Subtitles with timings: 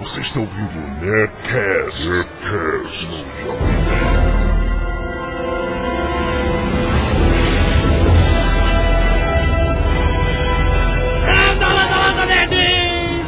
[0.00, 2.08] Você está ouvindo o Nerdcast.
[2.08, 4.50] Nerdcast no Jovem Nerd.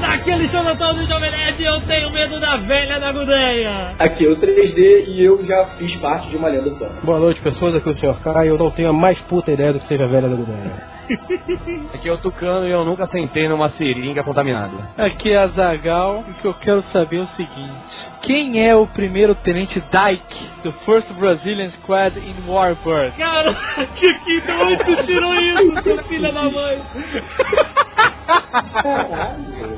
[0.02, 3.94] Aqui é Alexandre Antônio do Jovem Nerd e eu tenho medo da velha da Gudeia.
[3.98, 7.00] Aqui é o 3D e eu já fiz parte de uma lenda urbana.
[7.02, 7.74] Boa noite, pessoas.
[7.74, 8.22] Aqui é o Sr.
[8.22, 8.48] Kai.
[8.48, 10.91] Eu não tenho a mais puta ideia do que seja a velha da Gudeia.
[11.94, 14.72] Aqui é o Tucano e eu nunca sentei numa seringa contaminada.
[14.98, 18.74] Aqui é a Zagal e o que eu quero saber é o seguinte: quem é
[18.74, 23.16] o primeiro tenente Dyke do First Brazilian Squad in Warbird?
[23.16, 23.54] Cara,
[23.98, 26.82] que que de onde tu tirou isso, seu filho da mãe?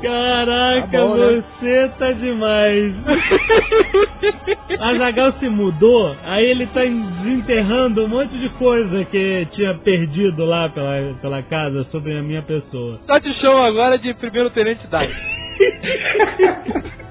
[0.01, 1.43] Caraca, Tá bom, né?
[1.59, 2.93] você tá demais.
[4.79, 10.45] A Zagal se mudou, aí ele tá desenterrando um monte de coisa que tinha perdido
[10.45, 12.99] lá pela, pela casa sobre a minha pessoa.
[13.07, 15.15] Só te show agora de primeiro tenente Dyke.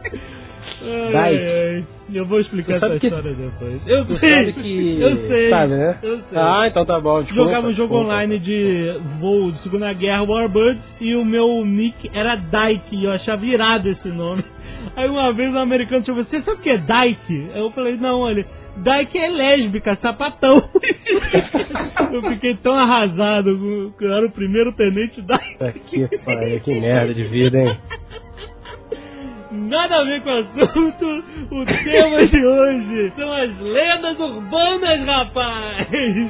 [1.14, 1.84] Ai, ai.
[2.12, 3.80] Eu vou explicar essa que- história depois.
[3.88, 5.00] Eu Tu sei, que.
[5.00, 5.98] eu sei, Sabe, né?
[6.02, 6.38] eu sei.
[6.38, 7.22] Ah, então tá bom.
[7.22, 8.04] Desculpa, Jogava um jogo desculpa.
[8.04, 13.12] online de voo de Segunda Guerra, Warbirds, e o meu nick era Dyke, e eu
[13.12, 14.44] achava irado esse nome.
[14.96, 17.48] Aí uma vez um americano chegou, você sabe o que é Dyke?
[17.54, 18.44] Eu falei, não, ele,
[18.76, 20.62] Dyke é lésbica, sapatão.
[22.12, 26.08] eu fiquei tão arrasado, eu era o primeiro tenente Dyke.
[26.08, 27.76] Que que merda de vida, hein?
[29.54, 31.24] Nada a ver com o assunto.
[31.50, 35.88] O tema de hoje são as lendas urbanas, rapaz.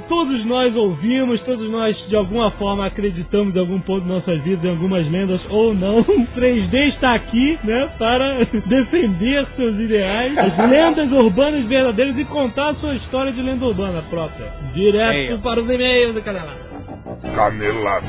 [0.08, 4.64] Todos nós ouvimos, todos nós de alguma forma acreditamos em algum ponto de nossas vidas
[4.64, 6.00] em algumas lendas ou não.
[6.00, 12.70] O 3D está aqui, né, para defender seus ideais, as lendas urbanas verdadeiras e contar
[12.70, 14.46] a sua história de lenda urbana própria.
[14.74, 15.38] Direto ó.
[15.38, 16.48] para os e-mails do canal.
[17.34, 18.06] Canelada.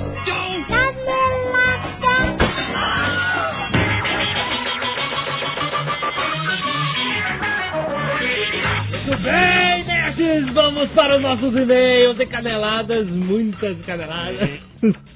[9.15, 14.59] Muito bem, nerds, vamos para os nossos e-mails e caneladas, muitas caneladas.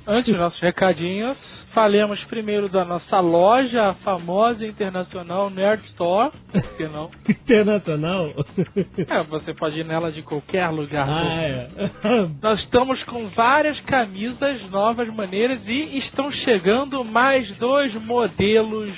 [0.07, 1.37] Antes nossos recadinhos,
[1.73, 6.31] falemos primeiro da nossa loja, famosa internacional Nerd Store.
[6.51, 7.09] Por que não?
[7.29, 8.33] Internacional?
[9.07, 11.07] É, você pode ir nela de qualquer lugar.
[11.07, 11.69] Ah, é.
[12.41, 18.89] Nós estamos com várias camisas novas, maneiras e estão chegando mais dois modelos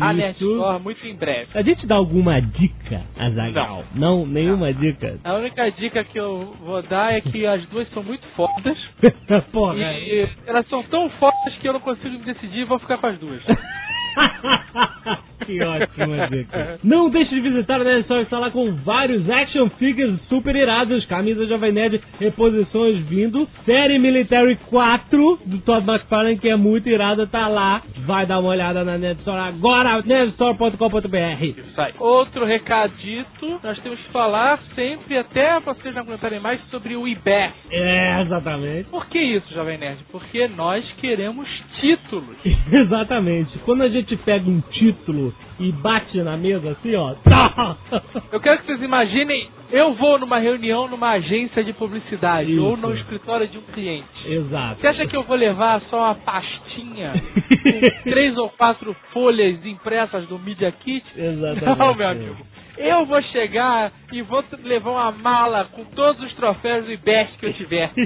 [0.00, 0.20] a Isso.
[0.20, 1.48] Nerd Store muito em breve.
[1.54, 3.84] A gente dá alguma dica, Azagal?
[3.94, 4.26] Não.
[4.26, 5.18] nenhuma dica?
[5.24, 8.78] A única dica que eu vou dar é que as duas são muito fodas.
[9.52, 9.76] Porra.
[9.76, 13.42] E elas são tão fodas que eu não consigo decidir vou ficar com as duas.
[15.50, 16.78] que ótima dica.
[16.84, 21.04] Não deixe de visitar a Nerd Store, está lá com vários action figures super irados,
[21.06, 27.26] camisas Jovem Nerd, reposições vindo, série Military 4 do Todd McFarlane, que é muito irada,
[27.26, 27.82] tá lá.
[28.06, 31.42] Vai dar uma olhada na Nerd Store agora, nerdstore.com.br.
[31.42, 31.94] Isso aí.
[31.98, 37.52] Outro recadito, nós temos que falar sempre, até vocês não comentarem mais, sobre o IBER.
[37.70, 38.88] É, exatamente.
[38.90, 40.04] Por que isso, Jovem Nerd?
[40.10, 41.48] Porque nós queremos
[41.80, 42.36] títulos.
[42.70, 43.58] Exatamente.
[43.60, 47.14] Quando a gente pega um título e bate na mesa assim, ó.
[48.32, 52.64] Eu quero que vocês imaginem, eu vou numa reunião numa agência de publicidade Isso.
[52.64, 54.06] ou no escritório de um cliente.
[54.26, 54.80] Exato.
[54.80, 57.12] Você acha que eu vou levar só uma pastinha
[58.02, 61.04] com três ou quatro folhas impressas do Media Kit?
[61.16, 61.78] Exatamente.
[61.78, 62.36] Não, meu amigo.
[62.76, 67.46] Eu vou chegar e vou levar uma mala com todos os troféus do IBEST que
[67.46, 67.90] eu tiver.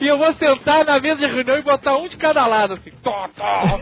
[0.00, 2.90] E eu vou sentar na mesa de reunião e botar um de cada lado, assim.
[3.02, 3.80] Tó, tó.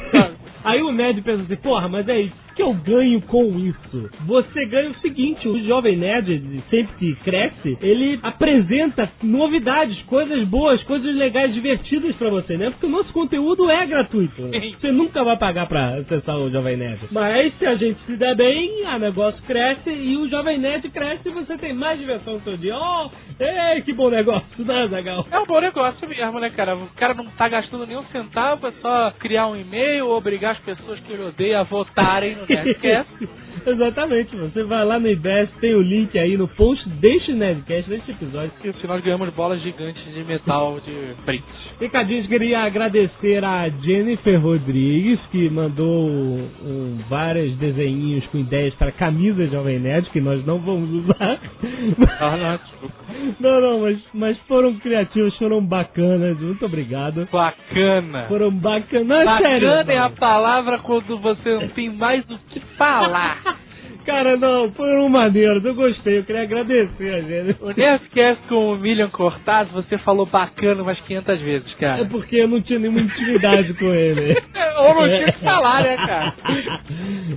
[0.65, 2.37] Aí o Nerd pensa assim, porra, mas é isso.
[2.61, 4.11] Que eu ganho com isso?
[4.27, 10.83] Você ganha o seguinte, o Jovem Nerd, sempre que cresce, ele apresenta novidades, coisas boas,
[10.83, 12.69] coisas legais, divertidas pra você, né?
[12.69, 14.43] Porque o nosso conteúdo é gratuito.
[14.79, 17.01] Você nunca vai pagar pra acessar o Jovem Nerd.
[17.11, 21.31] Mas se a gente se der bem, o negócio cresce e o Jovem Nerd cresce
[21.31, 22.77] e você tem mais diversão no seu dia.
[22.77, 23.09] Oh,
[23.43, 25.27] ei, que bom negócio, né, Zagal?
[25.31, 26.77] É um bom negócio mesmo, né, cara?
[26.77, 31.01] O cara não tá gastando nenhum centavo, é só criar um e-mail, obrigar as pessoas
[31.01, 33.29] que ele odeia a votarem no Nerdcast.
[33.67, 38.11] Exatamente, você vai lá no IBES, tem o link aí no post deste Nerdcast, deste
[38.13, 38.53] episódio.
[38.65, 41.70] E se nós ganhamos bolas gigantes de metal de brinde.
[41.81, 49.51] Recadinhos, queria agradecer a Jennifer Rodrigues, que mandou um, vários desenhinhos com ideias para camisas
[49.51, 51.41] Jovem Nerd, que nós não vamos usar.
[52.21, 52.61] Ah, não.
[53.41, 57.27] Não, não, mas, mas foram criativos, foram bacanas, muito obrigado.
[57.33, 58.27] Bacana.
[58.29, 59.69] Foram bacanas, sério.
[59.69, 63.59] Bacana é a palavra quando você não tem mais o que falar.
[64.11, 67.57] Cara, não, foi um maneiro, eu gostei, eu queria agradecer a gente.
[67.63, 72.05] O Nerdcast com o Milian Cortado, você falou bacana umas 500 vezes, É cara.
[72.07, 74.37] porque eu não tinha nenhuma intimidade com ele.
[74.81, 76.35] Ou não tinha que falar, né, cara?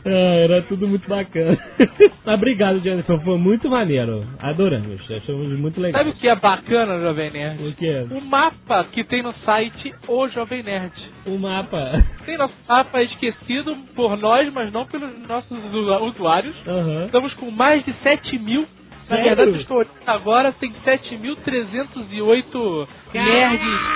[0.05, 1.57] É, era tudo muito bacana.
[2.25, 4.25] Mas obrigado, Jennifer, foi muito maneiro.
[4.39, 6.01] Adoramos, achamos muito legal.
[6.03, 7.67] Sabe o que é bacana, Jovem Nerd?
[7.67, 8.01] O que é?
[8.09, 10.91] O mapa que tem no site O Jovem Nerd.
[11.27, 12.03] O mapa.
[12.25, 16.55] Tem nosso mapa esquecido por nós, mas não pelos nossos usu- usuários.
[16.67, 17.05] Aham.
[17.05, 18.65] Estamos com mais de 7 mil.
[19.09, 23.93] Na verdade, estou olhando agora, tem 7.308 nerds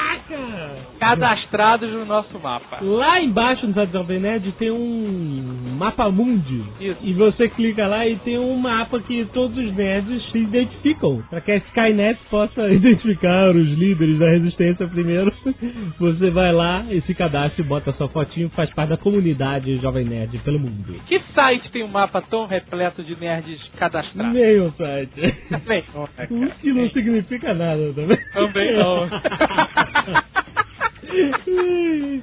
[1.00, 2.80] cadastrados no nosso mapa.
[2.81, 6.63] Lá embaixo no site do Jovem Nerd tem um mapa mundi.
[6.80, 6.98] Isso.
[7.01, 11.24] E você clica lá e tem um mapa que todos os nerds se identificam.
[11.30, 15.31] Para que a Skynet possa identificar os líderes da resistência primeiro,
[16.00, 20.06] você vai lá e se cadastra e bota sua fotinho, faz parte da comunidade Jovem
[20.06, 20.95] Nerd pelo mundo.
[21.07, 24.33] Que site tem um mapa tão repleto de nerds cadastrados?
[24.33, 24.96] Meio site.
[25.05, 26.27] Também não, né, O cara?
[26.61, 28.17] que não significa nada também.
[28.33, 29.07] Também não.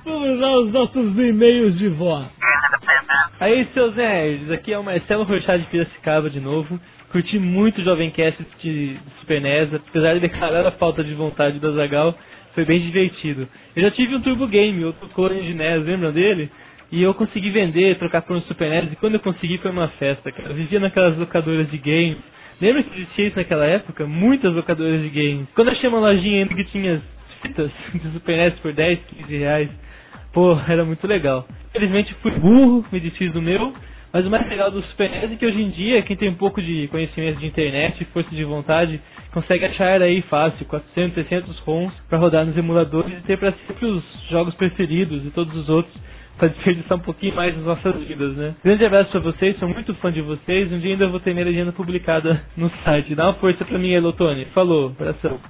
[0.04, 2.24] Vamos aos nossos e-mails de vó.
[3.40, 6.78] Aí, seus nerds, aqui é o Marcelo Rochard de Piracicaba de novo.
[7.10, 11.58] Curti muito o Jovem Cast de Super NES, apesar de declarar a falta de vontade
[11.60, 12.16] do Azagal,
[12.54, 13.48] foi bem divertido.
[13.74, 16.50] Eu já tive um Turbo Game, outro clone de NES, lembram dele?
[16.90, 19.88] E eu consegui vender, trocar por um Super NES, e quando eu consegui foi uma
[19.88, 20.48] festa, cara.
[20.50, 22.18] Eu vivia naquelas locadoras de games.
[22.60, 24.06] Lembra que existia isso naquela época?
[24.06, 25.48] Muitas locadoras de games.
[25.54, 27.02] Quando eu achei uma lojinha ainda que tinha
[27.42, 29.70] fitas de Super NES por 10, 15 reais,
[30.34, 31.46] Pô, era muito legal.
[31.70, 33.72] Infelizmente fui burro, me desfiz do meu,
[34.12, 36.34] mas o mais legal do Super NES é que hoje em dia, quem tem um
[36.34, 39.00] pouco de conhecimento de internet força de vontade,
[39.32, 43.86] consegue achar aí fácil 400, 600 ROMs pra rodar nos emuladores e ter pra sempre
[43.86, 45.94] os jogos preferidos e todos os outros
[46.36, 48.54] pra desperdiçar um pouquinho mais nas nossas vidas, né?
[48.64, 51.46] Grande abraço pra vocês, sou muito fã de vocês, um dia ainda vou ter minha
[51.46, 53.14] legenda publicada no site.
[53.14, 54.46] Dá uma força pra mim, Elotone.
[54.46, 55.40] Falou, abração.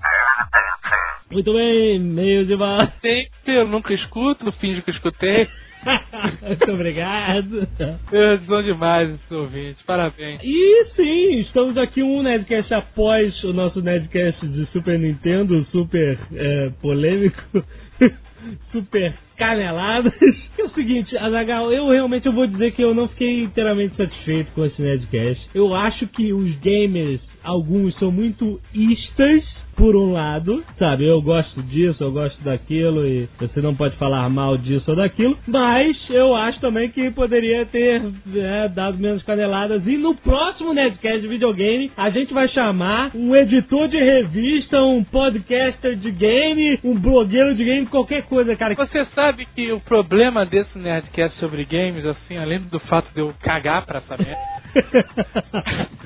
[1.30, 2.54] Muito bem, e-mail de.
[3.00, 5.48] Tem que eu nunca escuto, finjo que escutei.
[6.42, 7.68] Muito obrigado.
[8.12, 10.40] Eles são demais esses ouvintes, parabéns.
[10.42, 16.70] E sim, estamos aqui um Nerdcast após o nosso Nerdcast de Super Nintendo, super é,
[16.80, 17.64] polêmico,
[18.72, 20.12] super caneladas.
[20.56, 24.52] É o seguinte, Azagal, eu realmente eu vou dizer que eu não fiquei inteiramente satisfeito
[24.52, 25.50] com esse Nerdcast.
[25.52, 29.44] Eu acho que os gamers, alguns são muito istas,
[29.76, 34.28] por um lado, sabe, eu gosto disso, eu gosto daquilo e você não pode falar
[34.28, 38.02] mal disso ou daquilo, mas eu acho também que poderia ter
[38.36, 39.86] é, dado menos caneladas.
[39.86, 45.02] E no próximo Nerdcast de videogame, a gente vai chamar um editor de revista, um
[45.04, 48.74] podcaster de game, um blogueiro de game, qualquer coisa, cara.
[48.74, 53.34] Você sabe que o problema desse Nerdcast sobre games, assim, além do fato de eu
[53.40, 55.94] cagar pra essa merda,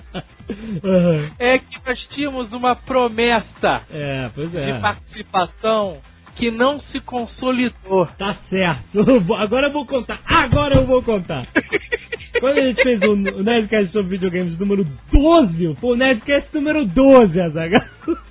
[1.39, 4.79] É que nós tínhamos uma promessa É, pois de é.
[4.81, 5.99] participação
[6.37, 8.07] que não se consolidou.
[8.17, 9.01] Tá certo.
[9.35, 10.21] Agora eu vou contar.
[10.25, 11.47] Agora eu vou contar.
[12.41, 16.85] Quando a gente fez o o Nerdcast sobre videogames número 12, foi o Nerdcast número
[16.85, 17.83] 12, Azaghal.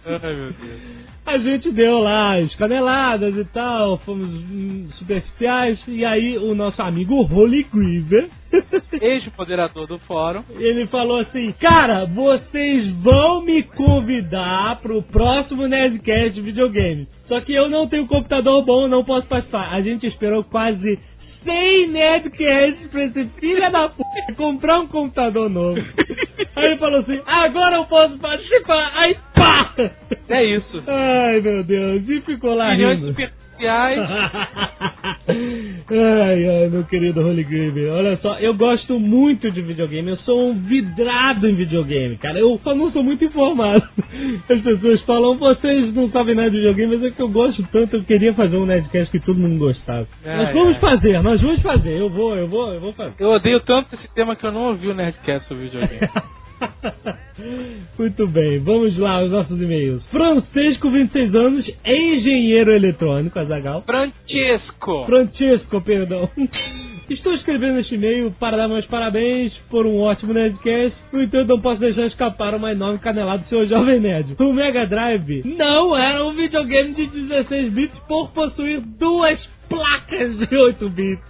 [0.06, 1.08] Ai, meu Deus.
[1.26, 6.82] A gente deu lá as caneladas e tal, fomos hum, superficiais, e aí o nosso
[6.82, 8.30] amigo Holy Griever,
[9.02, 10.44] Ex-moderador do fórum.
[10.58, 17.08] ele falou assim, cara, vocês vão me convidar pro próximo Nerdcast de videogame.
[17.28, 19.74] Só que eu não tenho computador bom, não posso participar.
[19.74, 21.00] A gente esperou quase
[21.44, 24.04] 100 Nerdcasts pra esse filho da p...
[24.36, 25.80] comprar um computador novo.
[26.56, 28.92] Aí ele falou assim, agora eu posso participar.
[28.96, 29.74] Aí pá!
[30.30, 30.84] É isso.
[30.88, 32.10] Ai, meu Deus.
[32.10, 33.16] E ficou lá Milhões rindo.
[33.58, 34.00] Superficiais.
[35.90, 37.94] ai, ai, meu querido Holy Grail.
[37.94, 40.12] Olha só, eu gosto muito de videogame.
[40.12, 42.40] Eu sou um vidrado em videogame, cara.
[42.40, 43.84] Eu só não sou muito informado.
[44.50, 47.98] As pessoas falam, vocês não sabem nada de videogame, mas é que eu gosto tanto.
[47.98, 50.10] Eu queria fazer um Nerdcast que todo mundo gostasse.
[50.24, 50.80] Ai, nós vamos ai.
[50.80, 52.00] fazer, nós vamos fazer.
[52.00, 53.16] Eu vou, eu vou, eu vou fazer.
[53.20, 56.08] Eu odeio tanto esse tema que eu não ouvi o Nerdcast sobre videogame.
[57.98, 60.04] Muito bem, vamos lá os nossos e-mails.
[60.08, 63.84] Francisco, 26 anos, engenheiro eletrônico, Azagal.
[63.84, 65.06] Francesco.
[65.06, 66.30] Francisco, perdão.
[67.10, 70.94] Estou escrevendo este e-mail para dar meus parabéns por um ótimo Nerdcast.
[71.14, 74.36] No entanto, não posso deixar escapar uma enorme canelada do seu jovem nerd.
[74.38, 80.58] O Mega Drive não era um videogame de 16 bits por possuir duas placas de
[80.58, 81.24] 8 bits.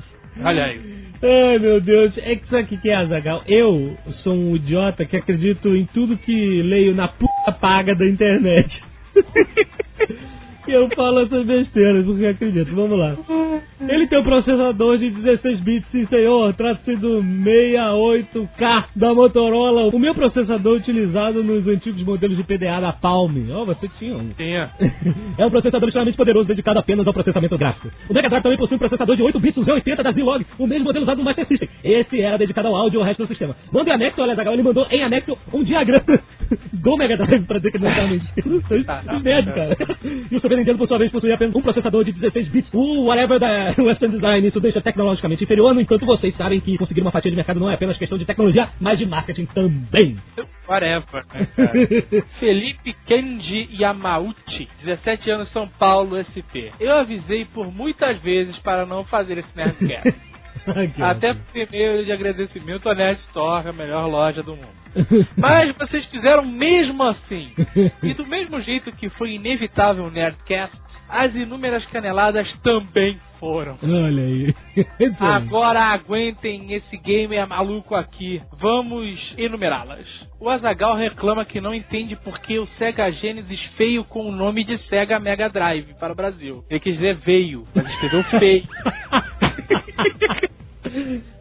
[0.43, 1.06] Olha aí.
[1.21, 3.41] Ai meu Deus, é que sabe o que é, Azagal?
[3.47, 8.69] Eu sou um idiota que acredito em tudo que leio na puta paga da internet.
[10.71, 12.75] eu falo essas besteiras, porque acredito.
[12.75, 13.15] Vamos lá.
[13.87, 16.53] Ele tem um processador de 16 bits, sim senhor.
[16.53, 19.89] Trata-se do 68K da Motorola.
[19.93, 23.35] O meu processador utilizado nos antigos modelos de PDA da Palm.
[23.51, 24.29] Ó, você tinha um.
[24.29, 24.69] Tinha.
[25.37, 27.91] É um processador extremamente poderoso dedicado apenas ao processamento gráfico.
[28.09, 30.85] O Mega Drive também possui um processador de 8 bits Z80 da Zilog, o mesmo
[30.85, 31.69] modelo usado no Master System.
[31.83, 33.55] Esse era dedicado ao áudio e ao resto do sistema.
[33.71, 36.19] Manda em anexo, olha, Zagal, ele mandou em anexo um diagrama
[36.73, 38.83] do Mega Drive pra dizer que não tá mentindo.
[38.85, 39.15] Tá, tá.
[39.15, 39.97] Que merda, cara.
[40.31, 42.69] E o Nintendo, por sua vez, possuía apenas um processador de 16 bits.
[42.73, 47.01] O whatever da Western Design, isso deixa tecnologicamente inferior, no enquanto vocês sabem que conseguir
[47.01, 50.17] uma fatia de mercado não é apenas questão de tecnologia, mas de marketing também.
[50.67, 51.71] Whatever, né, cara?
[52.39, 56.71] Felipe Kenji Yamauchi, 17 anos, São Paulo, SP.
[56.79, 60.13] Eu avisei por muitas vezes para não fazer esse Nerdcast.
[61.01, 64.77] Até por e-mail de agradecimento à Nerd Store, a melhor loja do mundo.
[65.37, 67.51] Mas vocês fizeram mesmo assim.
[68.03, 70.75] E do mesmo jeito que foi inevitável o Nerdcast,
[71.09, 73.77] as inúmeras caneladas também foram.
[73.81, 74.53] Olha aí.
[75.19, 78.41] Agora aguentem esse gamer maluco aqui.
[78.59, 80.05] Vamos enumerá-las.
[80.39, 84.63] O Azagal reclama que não entende por que o Sega Genesis feio com o nome
[84.63, 86.63] de Sega Mega Drive para o Brasil.
[86.69, 88.67] Ele quis dizer veio, mas escreveu feio.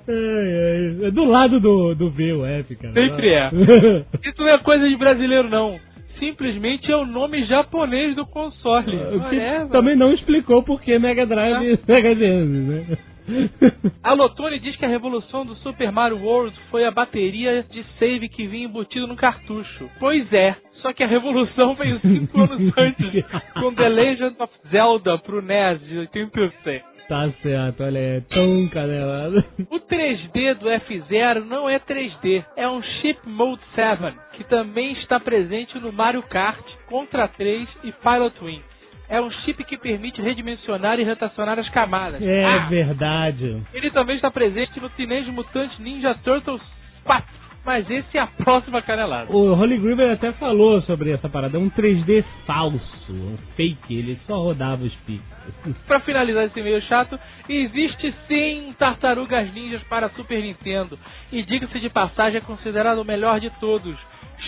[0.09, 1.09] Ai.
[1.09, 2.13] É do lado do, do
[2.47, 2.95] F, cara.
[2.95, 3.51] Sempre é.
[4.25, 5.79] Isso não é coisa de brasileiro, não.
[6.19, 8.97] Simplesmente é o nome japonês do console.
[8.97, 9.69] O que Whatever.
[9.69, 12.99] também não explicou por que Mega Drive e Mega Genesis, né?
[14.03, 18.29] A Lotone diz que a revolução do Super Mario World foi a bateria de save
[18.29, 19.91] que vinha embutido no cartucho.
[19.99, 23.25] Pois é, só que a revolução veio cinco anos antes,
[23.61, 26.96] com The Legend of Zelda pro NES de 86.
[27.09, 29.45] Tá certo, olha, é tão canelado.
[29.71, 35.21] O 3D do F0 não é 3D, é um Chip Mode 7, que também está
[35.21, 38.63] presente no Mario Kart, Contra 3 e Pilot Wing.
[39.09, 42.21] É um chip que permite redimensionar e rotacionar as camadas.
[42.21, 43.63] É Ah, verdade.
[43.73, 46.61] ele também está presente no Teenage Mutant Ninja Turtles
[47.05, 47.46] 4.
[47.67, 49.33] Mas esse é a próxima canelada.
[49.33, 51.57] O Holy Griever até falou sobre essa parada.
[51.57, 53.93] É um 3D falso, um fake.
[53.93, 55.77] Ele só rodava os pixels.
[55.85, 57.19] Pra finalizar esse meio chato,
[57.49, 60.97] existe sim Tartarugas Ninjas para Super Nintendo.
[61.33, 63.97] E diga-se de passagem, é considerado o melhor de todos.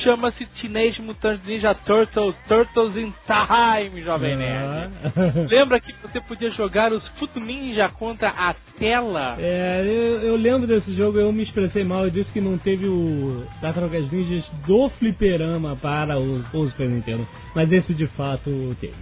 [0.02, 4.92] Chama-se Teenage Mutant Ninja Turtles, Turtles in Time, Jovem Nerd.
[5.04, 5.46] Ah.
[5.50, 9.36] Lembra que você podia jogar os Foot Ninja contra a tela?
[9.38, 12.86] É, eu, eu lembro desse jogo, eu me expressei mal, eu disse que não teve
[12.86, 18.94] o Tartarugas Ninjas do fliperama para o, o Super Nintendo, mas esse de fato teve.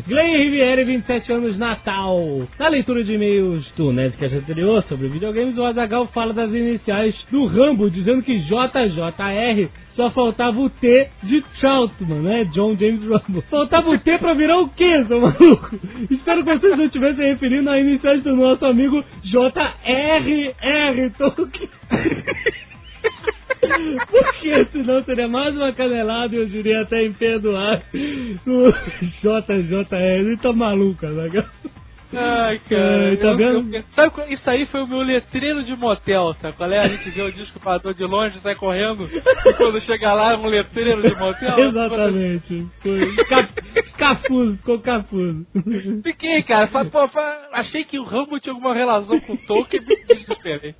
[0.00, 2.48] Glenn Riviere, 27 anos, Natal.
[2.58, 7.44] Na leitura de e-mails do Nerdcast anterior sobre videogames, o Azagal fala das iniciais do
[7.46, 12.44] Rambo, dizendo que JJR só faltava o T de Troutman, né?
[12.54, 13.42] John James Rambo.
[13.50, 15.78] Faltava o T pra virar o quê, seu maluco?
[16.10, 21.68] Espero que vocês não estivessem referindo a iniciais do nosso amigo JRR Tolkien.
[24.10, 27.80] Porque senão seria mais uma canelada e eu diria até imperdoar
[28.46, 28.70] o
[29.22, 29.94] JJR.
[30.20, 31.44] Ele tá maluco, né?
[32.14, 33.08] Ai, cara.
[33.08, 33.74] Ai, tá eu- vendo?
[33.74, 36.78] eu- sabe, isso aí foi o meu letreiro de motel, sabe qual é?
[36.80, 39.08] A gente vê o disco voador de longe, sai correndo,
[39.46, 41.56] e quando chega lá é um letreiro de motel.
[41.70, 42.66] Exatamente.
[42.82, 43.48] Foi ca-
[43.96, 45.46] cafuso, ficou cafuso.
[46.02, 46.66] Fiquei, cara.
[46.66, 47.08] Fa- pô,
[47.52, 50.74] achei que o Rambo tinha alguma relação com o Tolkien me desesperei.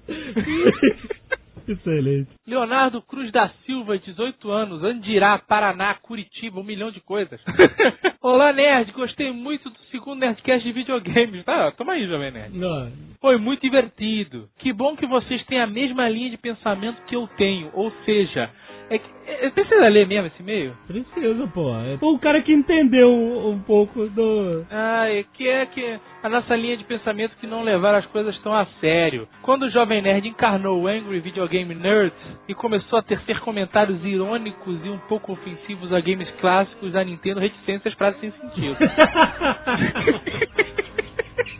[1.68, 2.30] Excelente.
[2.46, 7.40] Leonardo Cruz da Silva, 18 anos, Andirá, Paraná, Curitiba, um milhão de coisas.
[8.20, 11.44] Olá, Nerd, gostei muito do segundo Nerdcast de videogames.
[11.44, 12.56] Tá, toma aí, Jovem Nerd.
[12.56, 12.90] Não,
[13.20, 14.48] Foi muito divertido.
[14.58, 17.70] Que bom que vocês têm a mesma linha de pensamento que eu tenho.
[17.72, 18.50] Ou seja,
[18.94, 19.10] é que.
[19.26, 20.72] é- Precisa ler mesmo esse e-mail?
[20.86, 21.70] precisa, pô.
[21.74, 24.64] É o cara que entendeu um, um pouco do.
[24.70, 28.38] Ah, é que é que a nossa linha de pensamento que não levar as coisas
[28.38, 29.28] tão a sério.
[29.42, 32.12] Quando o Jovem Nerd encarnou o Angry Video Game Nerd
[32.48, 37.40] e começou a tecer comentários irônicos e um pouco ofensivos a games clássicos da Nintendo,
[37.40, 38.76] reticências para sem sentido.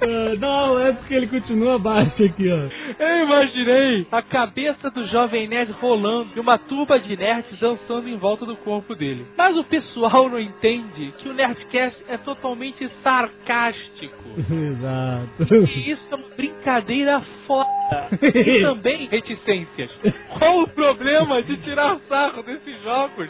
[0.01, 3.03] Ah, não, é porque ele continua baixo aqui, ó.
[3.03, 8.17] Eu imaginei a cabeça do jovem nerd rolando e uma turba de nerds dançando em
[8.17, 9.27] volta do corpo dele.
[9.37, 14.23] Mas o pessoal não entende que o Nerdcast é totalmente sarcástico.
[14.51, 15.55] Exato.
[15.55, 17.69] E isso é uma brincadeira foda.
[18.23, 19.91] E também reticências.
[20.39, 23.29] Qual o problema de tirar sarro desses jogos?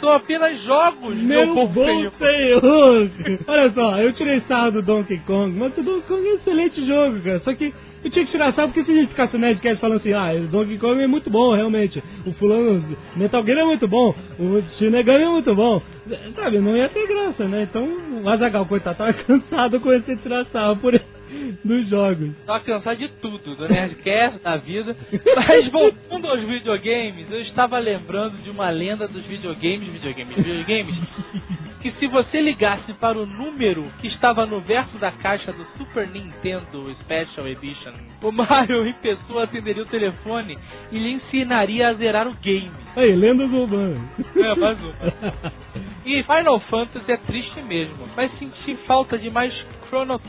[0.00, 2.62] São apenas jogos, meu, bom senhor.
[3.46, 6.86] Olha só, eu tirei sarro do Donkey Kong, mas o Donkey Kong é um excelente
[6.86, 7.40] jogo, cara.
[7.40, 7.72] Só que
[8.04, 10.30] Eu tinha que tirar sarro porque se a gente ficasse no Nerdcast falando assim, ah,
[10.50, 12.02] Donkey Kong é muito bom, realmente.
[12.26, 12.84] O fulano,
[13.16, 14.14] Metal Gear é muito bom.
[14.38, 15.80] O Shinigami é muito bom.
[16.36, 17.62] Sabe, não ia ter graça, né?
[17.62, 17.88] Então
[18.22, 20.94] o Azagal, coitado, tava cansado com esse tirar sarro por
[21.64, 22.30] dos jogos.
[22.46, 24.96] Tava cansado de tudo, do Nerdcast, da vida.
[25.36, 30.94] Mas voltando aos videogames, eu estava lembrando de uma lenda dos videogames, videogames, videogames,
[31.80, 36.08] que se você ligasse para o número que estava no verso da caixa do Super
[36.08, 40.58] Nintendo Special Edition, o Mario em pessoa atenderia o telefone
[40.90, 42.70] e lhe ensinaria a zerar o game.
[42.96, 44.00] Aí, lendas urbanas.
[44.36, 44.94] É, mais uma.
[46.06, 49.54] E Final Fantasy é triste mesmo, mas senti falta de mais
[49.88, 50.20] Chrono...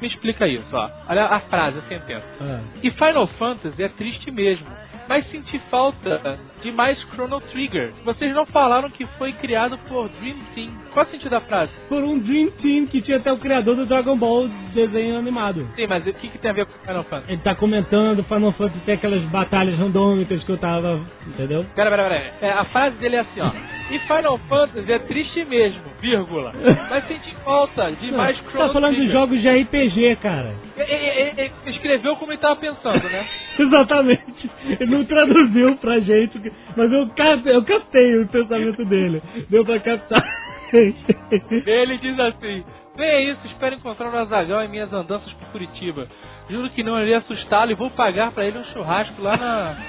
[0.00, 0.90] Me explica isso, ó.
[1.08, 2.26] Olha a frase, a sentença.
[2.40, 2.60] Ah.
[2.82, 4.66] E Final Fantasy é triste mesmo,
[5.08, 7.92] mas senti falta de mais Chrono Trigger.
[8.04, 10.70] Vocês não falaram que foi criado por Dream Team.
[10.92, 11.70] Qual o sentido da frase?
[11.88, 15.66] Por um Dream Team que tinha até o criador do Dragon Ball desenho animado.
[15.76, 17.32] Sim, mas o que, que tem a ver com Final Fantasy?
[17.32, 21.00] Ele tá comentando, Final Fantasy tem aquelas batalhas randômicas que eu tava.
[21.26, 21.64] Entendeu?
[21.74, 22.34] Pera, pera, pera.
[22.40, 23.50] É, a frase dele é assim, ó.
[23.88, 26.52] E Final Fantasy é triste mesmo, vírgula.
[26.90, 29.16] Mas senti falta de mais Você Chrono tá falando de Trigger.
[29.16, 30.52] jogos de RPG, cara.
[31.66, 33.24] Escreveu como ele tava pensando, né?
[33.58, 34.50] Exatamente.
[34.80, 39.22] Ele não traduziu pra gente, mas eu captei, eu captei o pensamento dele.
[39.48, 40.22] Deu pra captar.
[40.72, 42.64] Ele diz assim:
[42.96, 46.06] Veja isso, espero encontrar o Azagal em minhas andanças por Curitiba.
[46.48, 49.76] Juro que não irei assustá-lo e vou pagar pra ele um churrasco lá na.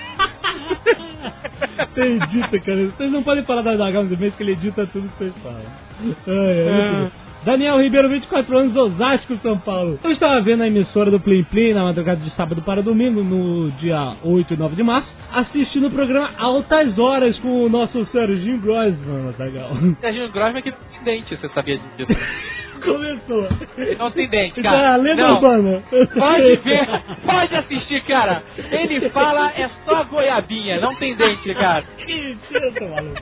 [1.94, 2.86] Você edita, cara.
[2.86, 5.62] Vocês não podem falar da Zagal no mês que ele edita tudo que vocês falam.
[6.02, 7.27] Ai, muito bom.
[7.48, 9.98] Daniel Ribeiro, 24 anos, Osasco, São Paulo.
[10.04, 13.72] Eu estava vendo a emissora do Plim Plim na madrugada de sábado para domingo, no
[13.80, 18.60] dia 8 e 9 de março, assistindo o programa Altas Horas com o nosso Serginho
[18.60, 19.70] Grossman, Zagal.
[20.02, 22.12] Serginho Grossman que tem dente, você sabia disso?
[22.84, 23.48] Começou.
[23.98, 24.96] Não tem dente, é cara.
[24.96, 25.36] a lenda não.
[25.36, 25.84] urbana.
[25.90, 26.86] Pode ver,
[27.26, 28.44] pode assistir, cara.
[28.70, 31.86] Ele fala é só goiabinha, não tem dente, cara.
[31.98, 33.22] Que mentira, maluco.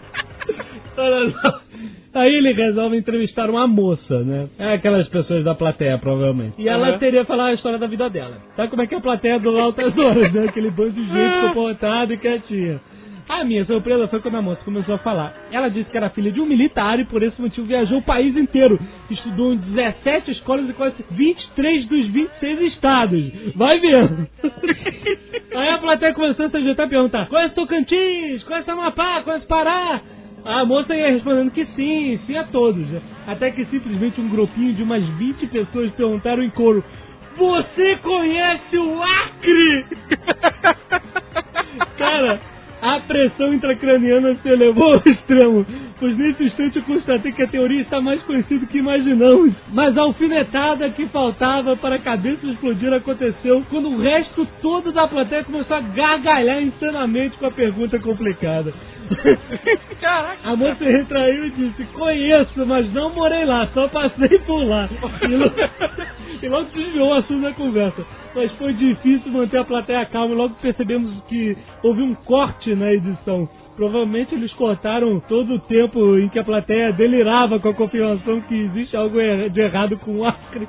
[2.15, 4.47] Aí ele resolve entrevistar uma moça, né?
[4.57, 6.53] É aquelas pessoas da plateia, provavelmente.
[6.57, 6.97] E ela Uhum.
[6.97, 8.37] teria falar a história da vida dela.
[8.55, 10.45] Sabe como é que é a plateia do Altas Horas, né?
[10.47, 12.79] Aquele bando de gente comportada e quietinha.
[13.27, 15.33] A minha surpresa foi quando a moça começou a falar.
[15.51, 18.37] Ela disse que era filha de um militar e por esse motivo viajou o país
[18.37, 18.79] inteiro.
[19.09, 23.31] Estudou em 17 escolas e quase 23 dos 26 estados.
[23.55, 24.27] Vai vendo.
[25.55, 28.43] Aí a plateia começou a se ajeitar e perguntar: Conhece Tocantins?
[28.43, 29.21] Conhece Amapá?
[29.23, 30.01] Conhece Pará?
[30.45, 32.85] A moça ia respondendo que sim, sim a todos.
[33.25, 36.83] Até que simplesmente um grupinho de umas 20 pessoas perguntaram em coro:
[37.35, 39.85] Você conhece o Acre?
[41.97, 42.39] Cara,
[42.79, 45.65] a pressão intracraniana se elevou ao extremo,
[45.99, 49.53] pois nesse instante eu constatei que a teoria está mais conhecida do que imaginamos.
[49.71, 55.07] Mas a alfinetada que faltava para a cabeça explodir aconteceu quando o resto todo da
[55.07, 58.73] plateia começou a gargalhar insanamente com a pergunta complicada.
[59.99, 60.39] Caraca.
[60.49, 64.89] A moça retraiu e disse: Conheço, mas não morei lá, só passei por lá.
[65.21, 65.55] E logo,
[66.41, 68.05] e logo desviou o assunto da conversa.
[68.33, 72.91] Mas foi difícil manter a plateia calma e logo percebemos que houve um corte na
[72.91, 73.47] edição.
[73.75, 78.55] Provavelmente eles cortaram todo o tempo em que a plateia delirava com a confirmação que
[78.55, 80.67] existe algo er- de errado com o Acre.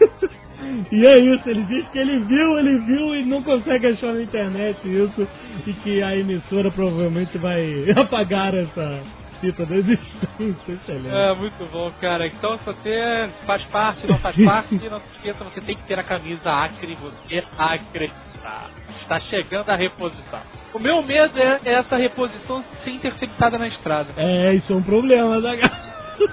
[0.90, 4.22] E é isso, ele diz que ele viu, ele viu e não consegue achar na
[4.22, 5.28] internet isso.
[5.66, 9.02] E que a emissora provavelmente vai apagar essa
[9.40, 10.94] fita da existência.
[11.12, 12.26] É, muito bom, cara.
[12.26, 15.98] Então, se você faz parte, não faz parte, não se esqueça, você tem que ter
[15.98, 18.70] a camisa Acre, você acreditar.
[19.02, 20.40] Está chegando a reposição.
[20.72, 24.08] O meu medo é essa reposição ser interceptada na estrada.
[24.16, 25.54] É, isso é um problema, da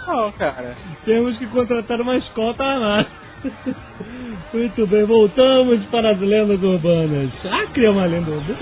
[0.08, 0.76] Não, cara.
[1.06, 3.08] Temos que contratar uma escolta armada.
[4.54, 7.30] Muito bem, voltamos para as lendas urbanas.
[7.52, 8.60] Acre é uma lenda urbana.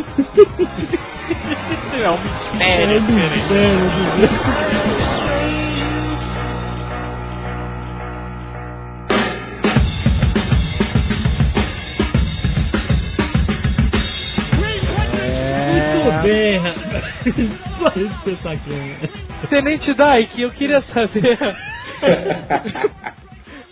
[1.94, 2.96] É um mistério.
[2.96, 3.36] É diferente.
[3.38, 3.90] mistério,
[17.80, 19.50] Só isso que você querendo.
[19.50, 21.38] Tenente Dyke, eu queria saber.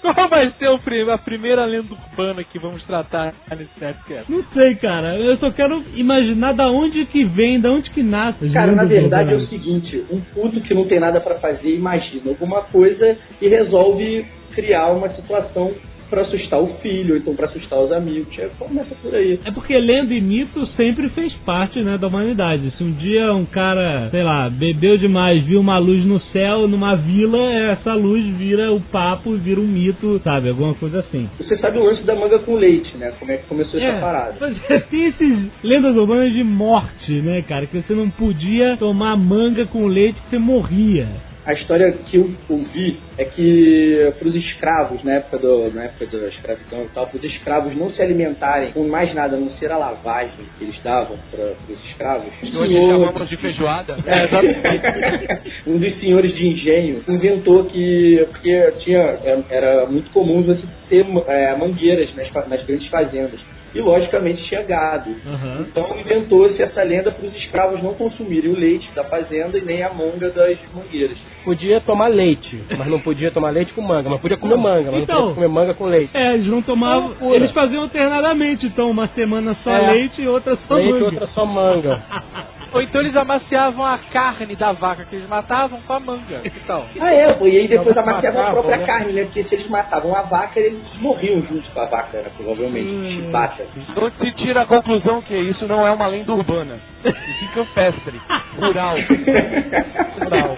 [0.02, 0.80] Qual vai ser o
[1.12, 4.32] a primeira lenda urbana que vamos tratar nesse podcast?
[4.32, 5.18] Não sei, cara.
[5.18, 8.46] Eu só quero imaginar da onde que vem, da onde que nasce.
[8.46, 11.76] as Cara, na verdade é o seguinte, um puto que não tem nada pra fazer,
[11.76, 15.74] imagina alguma coisa e resolve criar uma situação
[16.10, 18.34] pra assustar o filho, ou então pra assustar os amigos.
[18.36, 19.39] Já começa por aí.
[19.46, 22.72] É porque lenda e mito sempre fez parte, né, da humanidade.
[22.78, 26.96] Se um dia um cara, sei lá, bebeu demais, viu uma luz no céu, numa
[26.96, 30.50] vila, essa luz vira o papo, vira um mito, sabe?
[30.50, 31.30] Alguma coisa assim.
[31.38, 33.12] Você sabe o lance da manga com leite, né?
[33.20, 34.36] Como é que começou essa É, parada.
[34.70, 37.65] mas tem esses lendas urbanas de morte, né, cara?
[37.65, 41.08] Que você não podia tomar manga com leite que você morria.
[41.48, 46.06] A história que eu ouvi é que para os escravos, na época, do, na época
[46.08, 49.50] da escravidão e tal, para os escravos não se alimentarem com mais nada, a não
[49.52, 52.28] ser a lavagem que eles davam para os escravos.
[52.44, 53.96] Hoje senhor- chamamos de feijoada.
[54.06, 55.52] É, exatamente.
[55.68, 61.06] um dos senhores de engenho inventou que, porque tinha, é, era muito comum você ter
[61.28, 63.40] é, mangueiras nas, nas grandes fazendas.
[63.74, 65.12] E logicamente tinha gado.
[65.26, 65.66] Aham.
[65.70, 69.84] Então inventou-se essa lenda para os escravos não consumirem o leite da fazenda e nem
[69.84, 71.18] a manga das mangueiras.
[71.48, 74.10] Podia tomar leite, mas não podia tomar leite com manga.
[74.10, 75.16] Mas podia comer manga, mas Então.
[75.16, 76.10] não podia comer manga com leite.
[76.14, 77.08] É, eles não tomavam.
[77.08, 77.36] Loucura.
[77.38, 79.92] Eles faziam alternadamente, então, uma semana só É.
[79.92, 81.06] leite e outra só Leite, manga.
[81.06, 82.04] outra só manga.
[82.74, 86.40] Ou então eles amaciavam a carne da vaca que eles matavam com a manga.
[86.44, 86.86] Que tal?
[87.00, 88.86] Ah, é, pô, e aí depois Então, amaciavam a própria né?
[88.86, 89.24] carne, né?
[89.24, 92.26] Porque se eles matavam a vaca, eles morriam junto com a vaca, né?
[92.36, 93.10] Provavelmente, Hum.
[93.24, 93.64] chibata.
[93.90, 96.76] Então se tira a conclusão que isso não é uma lenda urbana.
[97.06, 98.20] E sim campestre,
[98.60, 98.96] rural.
[100.20, 100.58] Rural.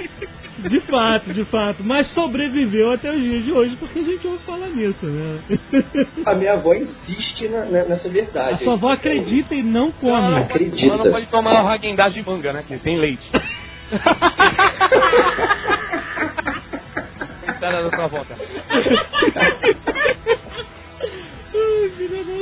[0.68, 1.84] De fato, de fato.
[1.84, 5.40] Mas sobreviveu até os dias de hoje porque a gente ouve falar nisso, né?
[6.26, 8.64] A minha avó insiste na- na- nessa A verdade.
[8.64, 10.38] sua avó acredita e não come.
[10.40, 10.86] Acredita.
[10.86, 12.64] Ela não pode tomar o Häagen-Dazs de manga, né?
[12.68, 13.24] Que tem leite.
[17.48, 18.36] Espera da sua volta.
[21.54, 22.40] Ai, filha da-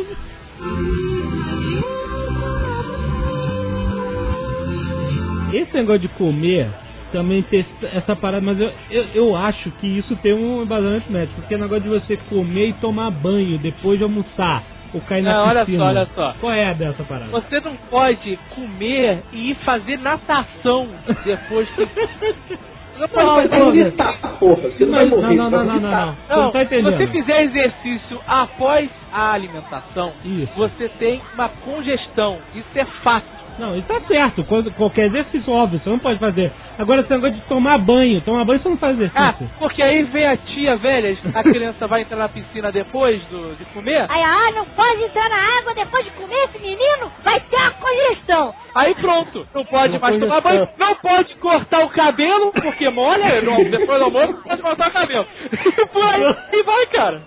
[5.54, 6.70] Esse negócio de comer
[7.12, 11.40] também tem essa- parada, mas eu, eu, eu acho que isso tem um embasamento médico,
[11.42, 15.34] porque é negócio de você comer e tomar banho depois de almoçar, ou cair na
[15.34, 15.84] Não, olha piscina.
[15.84, 16.36] só, olha só.
[16.40, 17.30] Qual é a dessa parada?
[17.32, 20.88] Você não pode comer e ir fazer natação
[21.26, 21.88] depois que.
[22.98, 23.64] Não pode Não, fazer porra.
[23.66, 24.56] vomitar, porra.
[24.72, 26.16] Você não vai Não, morrer, não, você não, vai não, não, não.
[26.16, 30.52] Você Não, não tá se você fizer exercício após a alimentação, Isso.
[30.56, 32.40] você tem uma congestão.
[32.56, 33.28] Isso é fato.
[33.60, 34.44] Não, isso tá certo.
[34.44, 36.52] Quando- Qualquer exercício, óbvio, você não pode fazer.
[36.78, 38.22] Agora, esse negócio de tomar banho.
[38.22, 39.22] Tomar banho você não faz exercício.
[39.24, 43.56] Ah, porque aí vem a tia velha, a criança vai entrar na piscina depois do,
[43.56, 47.12] de comer, Aí, ah, não pode entrar na água depois de comer esse menino?
[47.24, 48.54] Vai ter uma congestão.
[48.76, 53.64] aí pronto, não pode mais tomar banho, não pode cortar o cabelo, porque molha, não,
[53.64, 55.26] depois do almoço não pode cortar o cabelo.
[56.54, 57.22] E vai, cara.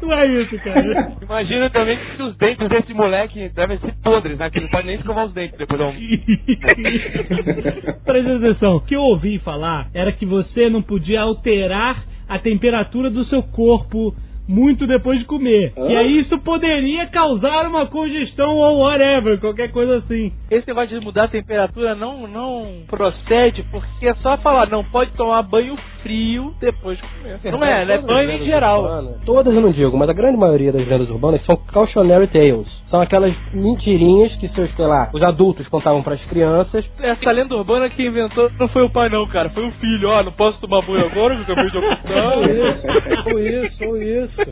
[0.00, 1.12] Não é isso, cara.
[1.22, 4.50] Imagina também que os dentes desse moleque devem ser podres, né?
[4.50, 6.02] Que ele não pode nem escovar os dentes depois do almoço.
[8.04, 8.76] Presta atenção.
[8.76, 13.42] O que eu ouvi falar era que você não podia alterar a temperatura do seu
[13.42, 14.14] corpo
[14.48, 15.72] muito depois de comer.
[15.76, 15.86] Hã?
[15.88, 20.32] E aí isso poderia causar uma congestão ou whatever, qualquer coisa assim.
[20.50, 25.12] Esse negócio de mudar a temperatura não, não procede, porque é só falar, não pode
[25.12, 27.52] tomar banho frio depois de comer.
[27.52, 27.98] Não é, né?
[27.98, 28.82] Todas as Banho em geral.
[28.82, 32.81] urbanas- Todas eu não digo, mas a grande maioria das lendas urbanas são cautionary tales.
[32.92, 36.84] São aquelas mentirinhas que seus, sei lá, os adultos contavam para as crianças.
[37.00, 40.10] Essa lenda urbana que inventou não foi o pai não, cara, foi o filho.
[40.10, 42.50] Ó, não posso tomar banho agora, que eu acabei de Ou acordar.
[42.50, 44.42] isso, ou isso, ou isso.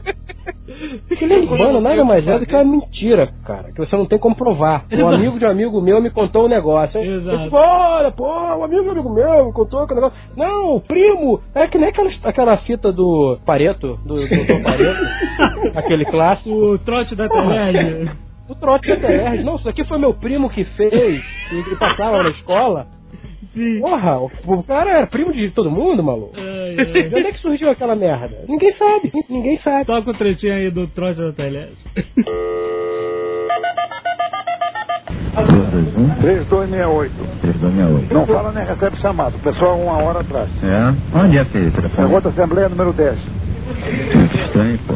[1.18, 4.18] Que lenda urbana nada mais é do que uma mentira, cara, que você não tem
[4.18, 4.86] como provar.
[4.90, 6.98] Um amigo de um amigo meu me contou um negócio.
[6.98, 7.16] hein?
[7.16, 7.36] Exato.
[7.36, 10.18] Eu disse, Olha, pô, um amigo de um amigo meu me contou aquele negócio.
[10.34, 14.62] Não, o primo, é que nem aquela, aquela fita do Pareto, do Dr.
[14.62, 15.00] Pareto,
[15.76, 16.48] aquele clássico.
[16.50, 18.29] O trote da Telege.
[18.50, 19.44] O trote da TR.
[19.44, 20.92] Não, isso aqui foi meu primo que fez,
[21.52, 22.88] e ele passava na escola.
[23.54, 23.80] Sim.
[23.80, 26.34] Porra, o, cara era primo de todo mundo, maluco.
[26.36, 27.06] Ai, De ai.
[27.06, 28.44] onde é que surgiu aquela merda?
[28.48, 29.84] Ninguém sabe, ninguém sabe.
[29.84, 31.76] Toca o trechinho aí do trote da Telege.
[36.20, 37.12] 3268.
[37.42, 38.14] 3268.
[38.14, 39.36] Não fala nem recebe chamado.
[39.36, 40.48] O pessoal uma hora atrás.
[40.62, 41.18] É?
[41.18, 42.08] Onde é aquele telefone?
[42.08, 43.18] Negócio da Assembleia número 10.
[44.14, 44.94] Muito estranho, pô.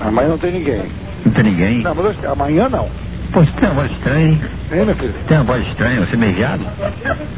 [0.00, 1.07] Amanhã não tem ninguém.
[1.24, 1.82] Não tem ninguém?
[1.82, 2.88] Não, mas hoje- amanhã não.
[3.32, 4.40] Pô, você tem uma voz estranha, hein?
[4.72, 5.14] Hein, meu filho?
[5.28, 6.60] Tem uma voz estranha, você é meio viado?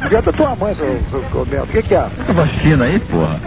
[0.03, 1.41] Liga da tua mãe, seu, seu.
[1.63, 2.07] O que que é?
[2.21, 3.39] Essa voz fina aí, porra.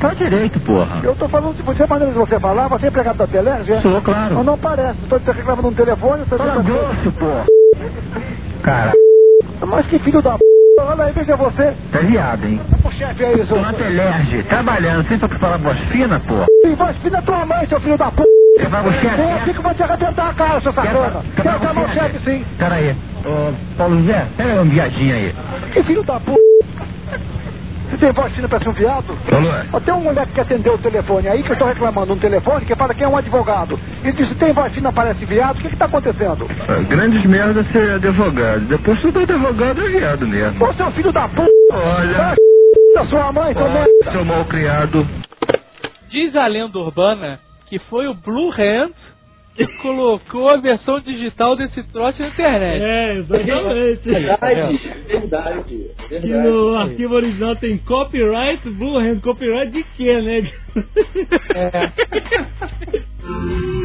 [0.00, 1.00] Fala direito, porra.
[1.02, 3.72] Eu tô falando, se você a maneira de você falar, você é empregado da Telege,
[3.72, 3.80] é?
[3.80, 4.34] Sou, claro.
[4.36, 4.98] Não, não parece.
[5.08, 6.62] Tô te reclamando no telefone, você Fala tá...
[6.62, 7.44] grosso, porra.
[8.62, 8.92] Cara,
[9.66, 10.44] Mas que filho da p...
[10.78, 11.74] Olha aí, veja você.
[11.90, 12.60] tá viado, hein?
[12.84, 13.46] O chefe aí, seu...
[13.46, 16.46] Tô na Telerge, trabalhando, sem só falar voz fina, porra.
[16.64, 18.22] E voz filha da tua mãe, seu filho da p...
[18.58, 19.16] Quer falar com o chefe?
[19.16, 21.22] Vem aqui que eu vou te arrebentar a cara, seu sacana.
[21.34, 22.44] Quer Quer falar com chamar o o chefe, sim.
[22.58, 22.90] Pera aí.
[23.24, 25.34] Ô, Paulo José, pega um viadinho aí.
[25.72, 26.32] Que filho da p...
[27.88, 29.16] Você tem voz fina pra ser um viado?
[29.30, 29.64] Não é.
[29.72, 32.66] Ó, Tem um moleque que atendeu o telefone aí, que eu estou reclamando um telefone,
[32.66, 33.78] que fala que é um advogado.
[34.02, 36.48] Ele disse, tem voz fina, parece viado, o que que tá acontecendo?
[36.68, 38.60] É, Grandes merda ser advogado.
[38.62, 40.64] Depois tudo advogado é viado mesmo.
[40.66, 41.40] Ô, seu filho da p...
[41.70, 42.34] Olha, Vai,
[42.96, 44.10] da sua mãe, seu olha, merda.
[44.12, 45.06] seu mal criado.
[46.10, 48.92] Diz a lenda urbana que foi o Blue Hand
[49.56, 52.84] que colocou a versão digital desse trote na internet.
[52.84, 54.02] É, exatamente.
[54.04, 56.48] Verdade, verdade, Que verdade.
[56.48, 60.52] no arquivo original tem copyright, Blue Hand, copyright de quê, né?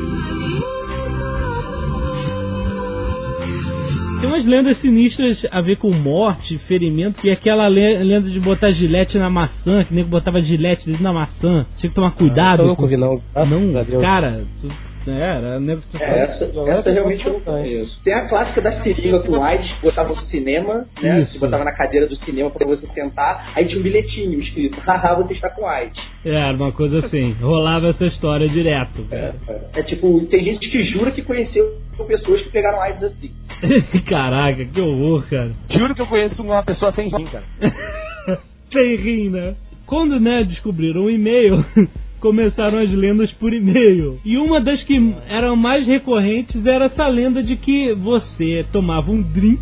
[4.21, 8.71] Tem umas lendas sinistras a ver com morte, ferimento, e aquela le- lenda de botar
[8.71, 11.65] gilete na maçã, que nem botava gilete dentro da maçã.
[11.77, 12.61] Tinha que tomar cuidado.
[12.63, 13.19] eu nunca com- vi, não.
[13.33, 14.71] Graças a Não, cara, tu-
[15.07, 18.03] é, era que tu É, essa, essa realmente eu não conheço.
[18.03, 21.21] Tem a clássica da seringa com AIDS, que botava no cinema, né?
[21.21, 21.33] Isso.
[21.33, 25.15] Você botava na cadeira do cinema pra você sentar, aí tinha um bilhetinho escrito, haha,
[25.15, 25.99] você está com AIDS.
[26.23, 29.03] É, era uma coisa assim, rolava essa história direto.
[29.11, 29.61] É, é.
[29.79, 33.31] É tipo, tem gente que jura que conheceu pessoas que pegaram AIDS assim.
[34.07, 35.51] Caraca, que horror, cara.
[35.71, 37.43] Juro que eu conheço uma pessoa sem rim, cara.
[38.71, 39.55] Sem rim, né?
[39.85, 41.65] Quando, né, descobriram o e-mail,
[42.21, 44.17] começaram as lendas por e-mail.
[44.23, 49.21] E uma das que eram mais recorrentes era essa lenda de que você tomava um
[49.21, 49.61] drink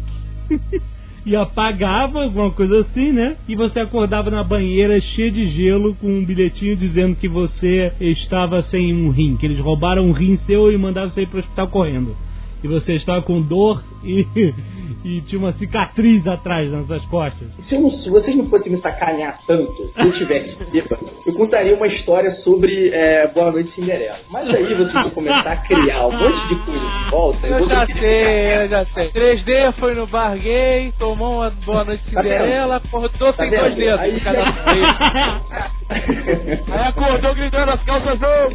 [1.25, 3.35] e apagava, alguma coisa assim, né?
[3.47, 8.62] E você acordava na banheira cheia de gelo com um bilhetinho dizendo que você estava
[8.69, 11.67] sem um rim, que eles roubaram um rim seu e mandaram você ir pro hospital
[11.67, 12.15] correndo.
[12.63, 14.28] E você estava com dor e,
[15.06, 17.48] e tinha uma cicatriz atrás nas suas costas.
[17.69, 21.34] Se, eu não- se vocês não fossem me sacanear tanto, se eu tivesse bêbado, eu
[21.34, 24.17] contaria uma história sobre é, Boa Noite Cinderela.
[24.30, 27.48] Mas aí vocês vão começar a criar um monte de coisa de volta.
[27.48, 29.10] Eu vou já sei, eu já sei.
[29.12, 32.22] 3D foi no bar gay, tomou uma boa noite Tá?
[32.22, 34.00] Cinderela, acordou Tá sem dois dedos.
[34.02, 35.69] Aí- cada.
[36.69, 38.49] Aí acordou gritando as calças não.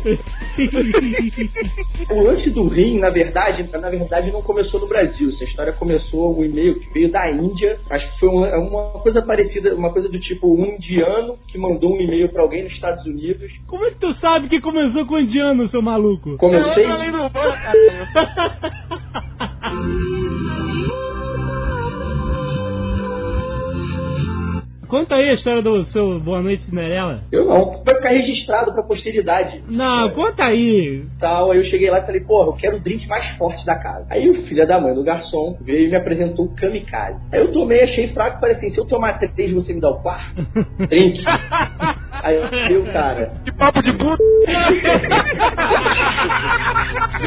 [2.16, 5.30] O lance do rim, na verdade, na verdade não começou no Brasil.
[5.30, 7.78] Essa história começou um e-mail que veio da Índia.
[7.90, 11.96] Acho que foi uma, uma coisa parecida, uma coisa do tipo um indiano que mandou
[11.96, 13.50] um e-mail pra alguém nos Estados Unidos.
[13.66, 16.36] Como é que tu sabe que começou com o indiano, seu maluco?
[16.36, 16.84] Comecei.
[16.84, 17.74] Além do urbano, cara.
[24.94, 27.22] Conta aí a história do seu Boa Noite Cinderela.
[27.32, 29.60] Eu não, vai ficar registrado pra posteridade.
[29.68, 31.02] Não, conta aí.
[31.18, 33.74] Tal, aí eu cheguei lá e falei, porra, eu quero o drink mais forte da
[33.74, 34.06] casa.
[34.08, 37.18] Aí o filho da mãe do garçom veio e me apresentou o kamikaze.
[37.32, 40.00] Aí eu tomei, achei fraco, falei assim, se eu tomar três, você me dá o
[40.00, 40.46] quarto?
[40.88, 41.24] drink.
[42.22, 42.36] Aí
[42.70, 44.22] eu, cara, Que papo de puta.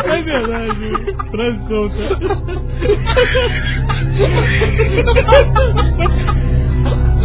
[0.08, 0.91] É verdade.
[1.32, 1.97] Frase solta.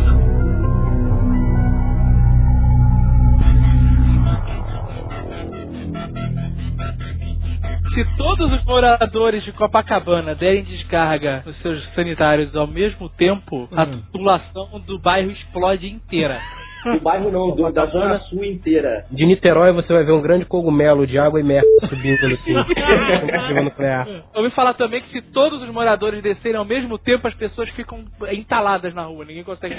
[7.94, 13.83] Se todos os moradores de Copacabana derem descarga nos seus sanitários ao mesmo tempo, a
[13.83, 14.02] Hum.
[14.12, 16.40] população do bairro explode inteira.
[16.85, 19.05] Do bairro não, do- da zona sul inteira.
[19.11, 23.62] De Niterói você vai ver um grande cogumelo de água e merda subindo assim.
[23.64, 24.07] nuclear.
[24.09, 27.68] Eu ouvi falar também que se todos os moradores descerem ao mesmo tempo, as pessoas
[27.71, 28.01] ficam
[28.33, 29.75] entaladas na rua, ninguém consegue.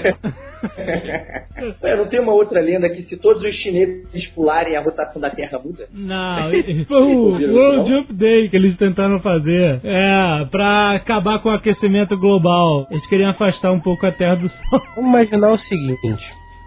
[1.82, 5.30] É, não tem uma outra lenda que se todos os chineses pularem, a rotação da
[5.30, 5.88] Terra muda?
[5.94, 6.50] Não,
[6.88, 9.80] foi o World Jump Day que eles tentaram fazer.
[9.84, 12.88] É, pra acabar com o aquecimento global.
[12.89, 14.82] Eles queriam afastar um pouco a Terra do Sol.
[14.96, 16.24] Vamos imaginar o seguinte.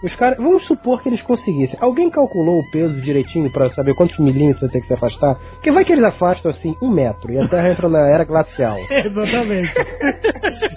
[0.07, 1.77] Os caras, vamos supor que eles conseguissem.
[1.81, 5.35] Alguém calculou o peso direitinho pra saber quantos milímetros vai ter que se afastar?
[5.55, 8.79] Porque vai que eles afastam assim um metro e a Terra entra na era glacial.
[8.88, 9.75] Exatamente.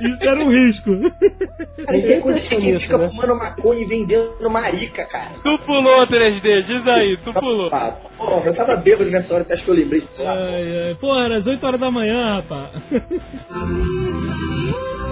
[0.02, 0.89] Isso era um risco.
[1.92, 3.10] Ninguém pensou nisso, fica né?
[3.10, 5.34] fumando maconha e vendendo marica, cara.
[5.44, 7.70] tu pulou 3D, diz aí, tu pulou.
[7.70, 10.34] Porra, eu tava bêbado nessa hora, até acho que eu lembrei disso lá.
[10.34, 10.96] Ai, ai.
[11.00, 12.70] Pô, era às 8 horas da manhã, rapaz.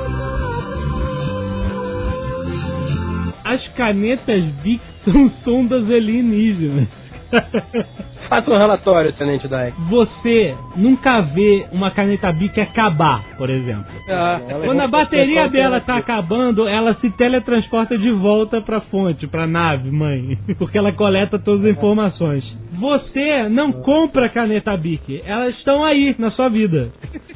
[3.47, 6.87] As canetas Bic são sondas alienígenas.
[8.27, 9.79] Faça um relatório, Tenente Dyke.
[9.89, 13.85] Você nunca vê uma caneta Bic acabar, por exemplo.
[14.09, 19.47] Ah, Quando a bateria dela tá acabando, ela se teletransporta de volta pra fonte, pra
[19.47, 20.37] nave, mãe.
[20.59, 22.43] Porque ela coleta todas as informações.
[22.73, 25.21] Você não compra caneta Bic.
[25.25, 26.89] Elas estão aí na sua vida.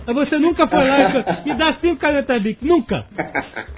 [0.05, 2.65] Você nunca foi lá e dá cinco canetas Bic.
[2.65, 3.05] Nunca.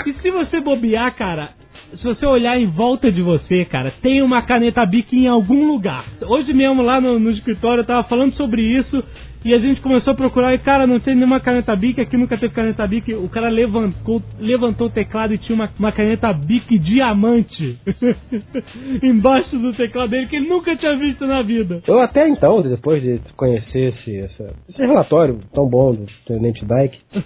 [0.03, 1.49] E se você bobear, cara,
[1.97, 6.05] se você olhar em volta de você, cara, tem uma caneta Bic em algum lugar.
[6.27, 9.03] Hoje mesmo lá no, no escritório eu tava falando sobre isso
[9.45, 12.37] E a gente começou a procurar e, cara, não tem nenhuma caneta Bic, aqui nunca
[12.37, 13.13] teve caneta Bic.
[13.13, 17.77] O cara levantou, levantou o teclado e tinha uma, uma caneta Bic diamante
[19.03, 21.81] embaixo do teclado dele que ele nunca tinha visto na vida.
[21.87, 26.99] Eu até então, depois de conhecer esse, essa- esse relatório tão bom do Tenente Dyke,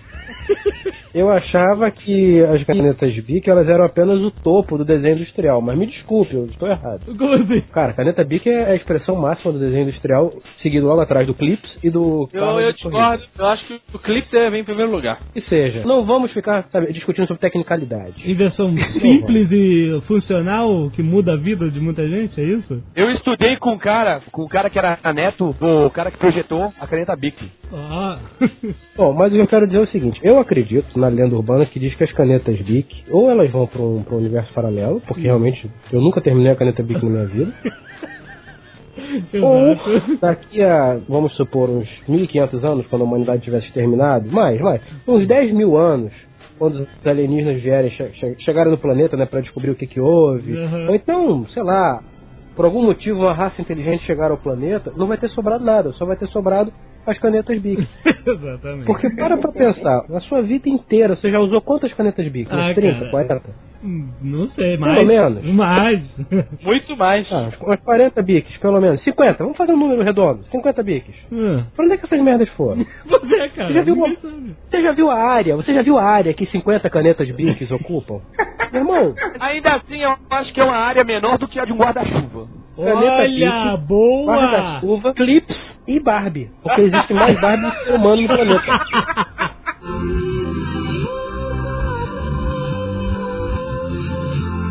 [1.13, 5.61] eu achava que as canetas Bic elas eram apenas o topo do desenho industrial.
[5.61, 7.01] Mas me desculpe, eu estou errado.
[7.17, 7.61] Como assim?
[7.71, 11.69] Cara, caneta Bic é a expressão máxima do desenho industrial, seguido logo atrás do Clips
[11.83, 12.73] e do Eu, eu corrida.
[12.73, 15.19] discordo, eu acho que o clipe deve vir em primeiro lugar.
[15.33, 15.83] Que seja.
[15.85, 18.29] Não vamos ficar sabe, discutindo sobre tecnicalidade.
[18.29, 22.83] Inversão simples e funcional que muda a vida de muita gente, é isso?
[22.95, 26.73] Eu estudei com um cara, com o cara que era neto do cara que projetou
[26.79, 27.37] a caneta Bic.
[27.73, 28.19] Ah.
[28.95, 32.03] Bom, mas eu quero dizer o seguinte: eu acredito na lenda urbana que diz que
[32.03, 36.01] as canetas Bic, ou elas vão para um, pra um universo paralelo, porque realmente eu
[36.01, 37.53] nunca terminei a caneta Bic na minha vida,
[39.41, 39.75] ou
[40.19, 45.27] daqui a, vamos supor, uns 1500 anos, quando a humanidade tivesse terminado, mais, mais, uns
[45.27, 46.11] 10 mil anos,
[46.57, 49.99] quando os alienígenas vierem, che che chegarem no planeta, né, para descobrir o que que
[49.99, 50.87] houve, Uhum.
[50.89, 52.01] ou então, sei lá,
[52.55, 56.05] por algum motivo uma raça inteligente chegar ao planeta, não vai ter sobrado nada, só
[56.05, 56.71] vai ter sobrado
[57.05, 57.87] as canetas Bic.
[58.25, 58.85] Exatamente.
[58.85, 62.49] Porque para pra pensar, na sua vida inteira, você já usou quantas canetas Bic?
[62.51, 63.11] Ah, 30, cara.
[63.11, 63.43] 40?
[63.87, 65.07] Hum, Não sei, Pelo mais.
[65.07, 65.43] menos.
[65.45, 66.01] Mais.
[66.61, 67.25] Muito mais.
[67.31, 69.01] Ah, umas 40 bics, pelo menos.
[69.03, 70.43] 50, vamos fazer um número redondo.
[70.51, 71.15] 50 bics.
[71.31, 72.85] Ah, Pra onde é que essas merdas foram?
[73.07, 73.67] Você, é, cara.
[73.69, 74.15] Você já viu uma-.
[74.69, 75.55] Você já viu a área?
[75.55, 78.19] Você já viu a área que 50 canetas bics ocupam?
[78.73, 81.71] Meu irmão, Ainda assim, eu acho que é uma área menor do que a de
[81.71, 82.47] um guarda-chuva.
[82.75, 84.35] caneta Olha, Bic, boa!
[84.35, 85.55] guarda-chuva, clips
[85.87, 86.49] e Barbie.
[86.61, 88.85] Porque existe mais Barbie do que ser humano no planeta.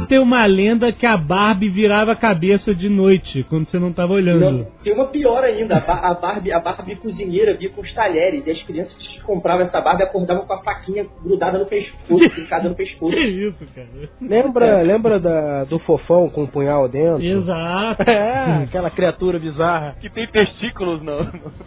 [0.09, 4.13] Tem uma lenda que a Barbie virava a cabeça de noite, quando você não tava
[4.13, 4.41] olhando.
[4.41, 7.93] Não, tem uma pior ainda, a, Ba- a Barbie, a Barbie cozinheira vinha com os
[7.95, 12.31] talheres, e as crianças que compravam essa Barbie acordavam com a faquinha grudada no pescoço,
[12.35, 13.15] fincada no pescoço.
[13.15, 13.89] Que isso, cara?
[14.21, 17.23] Lembra, lembra da, do fofão com um punhal dentro?
[17.23, 18.05] Exato.
[18.17, 19.97] É, aquela criatura bizarra.
[20.01, 21.19] Que tem testículos no,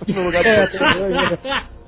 [0.08, 0.80] no lugar É, do tem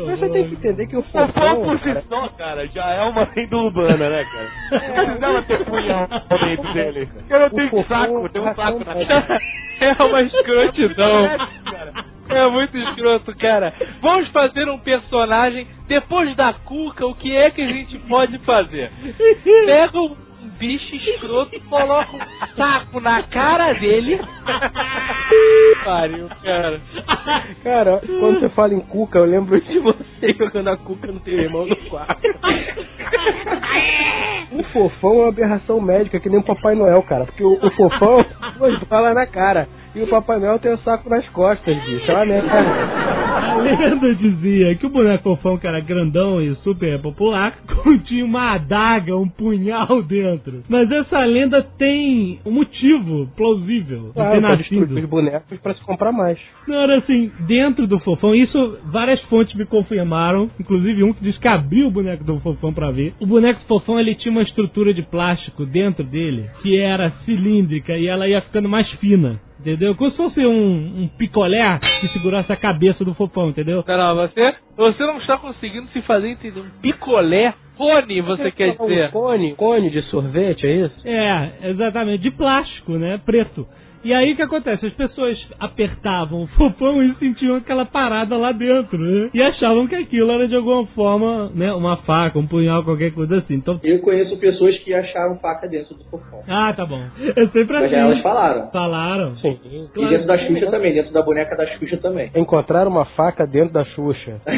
[0.00, 1.62] você tem que entender que o Fofão fofão.
[1.64, 4.50] por si cara, só, cara, já é uma lenda urbana, né, cara?
[4.70, 6.08] Não precisava ter punhal
[6.40, 7.08] dentro dele.
[7.30, 9.22] Eu não O tenho fofão saco, tem um saco na médica.
[9.22, 9.40] cara.
[9.80, 11.28] É uma escrotidão.
[11.70, 11.92] cara.
[12.30, 13.72] É muito escroto, cara.
[14.00, 15.66] Vamos fazer um personagem.
[15.86, 18.90] Depois da cuca, o que é que a gente pode fazer?
[19.66, 20.16] Pega um
[20.58, 24.20] bicho escroto, coloca um saco na cara dele.
[25.84, 26.80] Pariu, cara.
[27.62, 31.38] Cara, quando você fala em Cuca, eu lembro de você jogando a Cuca no teu
[31.38, 32.20] irmão no quarto.
[34.52, 37.24] O fofão é uma aberração médica, que nem o Papai Noel, cara.
[37.24, 38.24] Porque o, o fofão
[38.56, 39.68] duas balas na cara.
[39.94, 42.10] E o Papai Noel tem o saco nas costas, bicho.
[42.10, 42.50] Uma merda.
[43.34, 48.54] A lenda dizia que o boneco fofão, que era grandão e super popular, continha uma
[48.54, 50.62] adaga, um punhal dentro.
[50.68, 54.98] Mas essa lenda tem um motivo plausível de ter pra destruir nascido.
[54.98, 56.38] os bonecos pra se comprar mais.
[56.66, 61.38] Não, era assim, dentro do fofão, isso várias fontes me confirmaram, inclusive um que diz
[61.38, 63.14] que abriu o boneco do fofão pra ver.
[63.20, 68.06] O boneco fofão ele tinha uma estrutura de plástico dentro dele que era cilíndrica e
[68.06, 69.38] ela ia ficando mais fina.
[69.64, 69.94] Entendeu?
[69.94, 73.82] Como se fosse um, um picolé que segurasse a cabeça do fofão, entendeu?
[73.86, 76.60] Não, você, você não está conseguindo se fazer entender.
[76.60, 79.10] Um picolé cone, você quer Um dizer?
[79.10, 80.94] cone, cone de sorvete, é isso?
[81.08, 83.18] É, exatamente, de plástico, né?
[83.24, 83.66] Preto.
[84.04, 84.86] E aí o que acontece?
[84.86, 89.30] As pessoas apertavam o fofão e sentiam aquela parada lá dentro, né?
[89.32, 91.72] E achavam que aquilo era de alguma forma, né?
[91.72, 93.54] Uma faca, um punhal, qualquer coisa assim.
[93.54, 93.80] Então.
[93.82, 96.40] Eu conheço pessoas que acharam faca dentro do fofão.
[96.48, 97.02] Ah, tá bom.
[97.18, 97.94] É sempre Mas assim.
[97.94, 98.70] elas falaram.
[98.70, 99.36] Falaram.
[99.38, 99.58] Sim.
[99.96, 102.30] E dentro da Xuxa também, dentro da boneca da Xuxa também.
[102.36, 104.40] Encontrar uma faca dentro da Xuxa.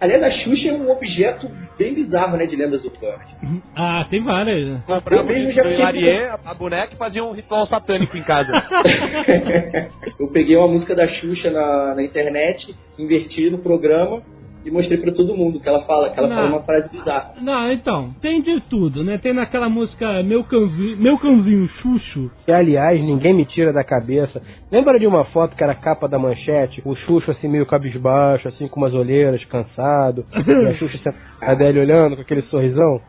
[0.00, 3.26] A lenda da Xuxa é um objeto bem bizarro, né, de lendas urbanas.
[3.74, 4.78] Ah, tem várias.
[5.10, 8.50] Eu mesmo o já fiquei- a boneca fazia um ritual satânico em casa.
[10.18, 14.22] eu peguei uma música da Xuxa na, na internet, inverti no programa
[14.64, 16.36] e mostrei pra todo mundo que ela fala, que ela Não.
[16.36, 17.34] fala uma frase bizarra.
[17.40, 19.18] Não, então, tem de tudo, né?
[19.18, 22.30] Tem naquela música Meu Cãozinho, Meu Cãozinho Xuxo.
[22.44, 24.42] Que, aliás, ninguém me tira da cabeça.
[24.70, 26.82] Lembra de uma foto que era a capa da manchete?
[26.84, 30.24] O Xuxa, assim, meio cabisbaixo, assim, com umas olheiras, cansado.
[30.34, 33.00] e a Xuxa sentada dele olhando com aquele sorrisão?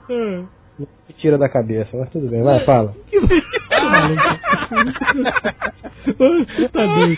[1.09, 2.93] Me tira da cabeça, mas tudo bem, vai, fala.
[6.71, 7.17] tá doido.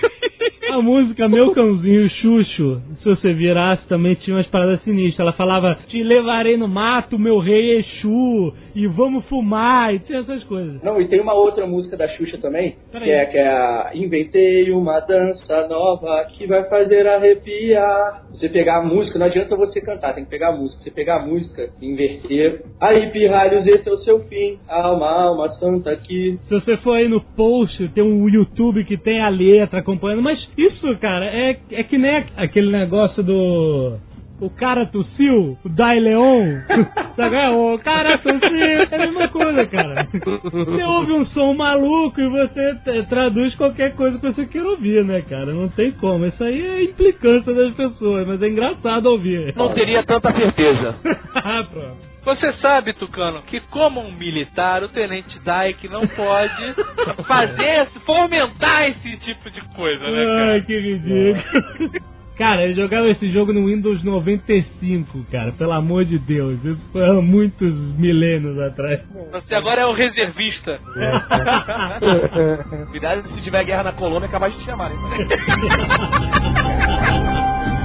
[0.71, 5.19] A música Meu Cãozinho Xuxo, se você virasse, também tinha umas paradas sinistras.
[5.19, 10.41] Ela falava, te levarei no mato, meu rei Exu, e vamos fumar, e tinha essas
[10.45, 10.81] coisas.
[10.81, 14.71] Não, e tem uma outra música da Xuxa também, que é, que é a Inventei
[14.71, 18.23] uma dança nova que vai fazer arrepiar.
[18.31, 20.83] Você pegar a música, não adianta você cantar, tem que pegar a música.
[20.83, 22.63] Você pegar a música e inverter.
[22.79, 24.57] Aí, pirralhos, esse é o seu fim.
[24.69, 26.39] Alma, alma santa aqui.
[26.47, 30.21] Se você for aí no post, tem um YouTube que tem a letra acompanhando.
[30.21, 33.97] Mas isso, cara, é, é que nem aquele negócio do.
[34.39, 36.61] O cara tossiu, o Dai Leon,
[37.15, 37.35] sabe?
[37.35, 40.07] É, O cara tossiu, é a mesma coisa, cara.
[40.11, 45.21] Você ouve um som maluco e você traduz qualquer coisa que você queira ouvir, né,
[45.29, 45.53] cara?
[45.53, 46.25] Não tem como.
[46.25, 49.53] Isso aí é implicância das pessoas, mas é engraçado ouvir.
[49.55, 50.95] Não teria tanta certeza.
[51.35, 52.10] Ah, Pronto.
[52.23, 56.75] Você sabe, Tucano, que como um militar, o Tenente Dyke não pode
[57.27, 60.51] fazer, fomentar esse tipo de coisa, né, cara?
[60.51, 62.01] Ai, que ridículo.
[62.37, 66.57] Cara, eu jogava esse jogo no Windows 95, cara, pelo amor de Deus.
[66.63, 68.99] Isso foi há muitos milênios atrás.
[69.31, 70.79] Você agora é o reservista.
[72.89, 74.97] Cuidado se tiver guerra na colônia, é capaz de te chamarem.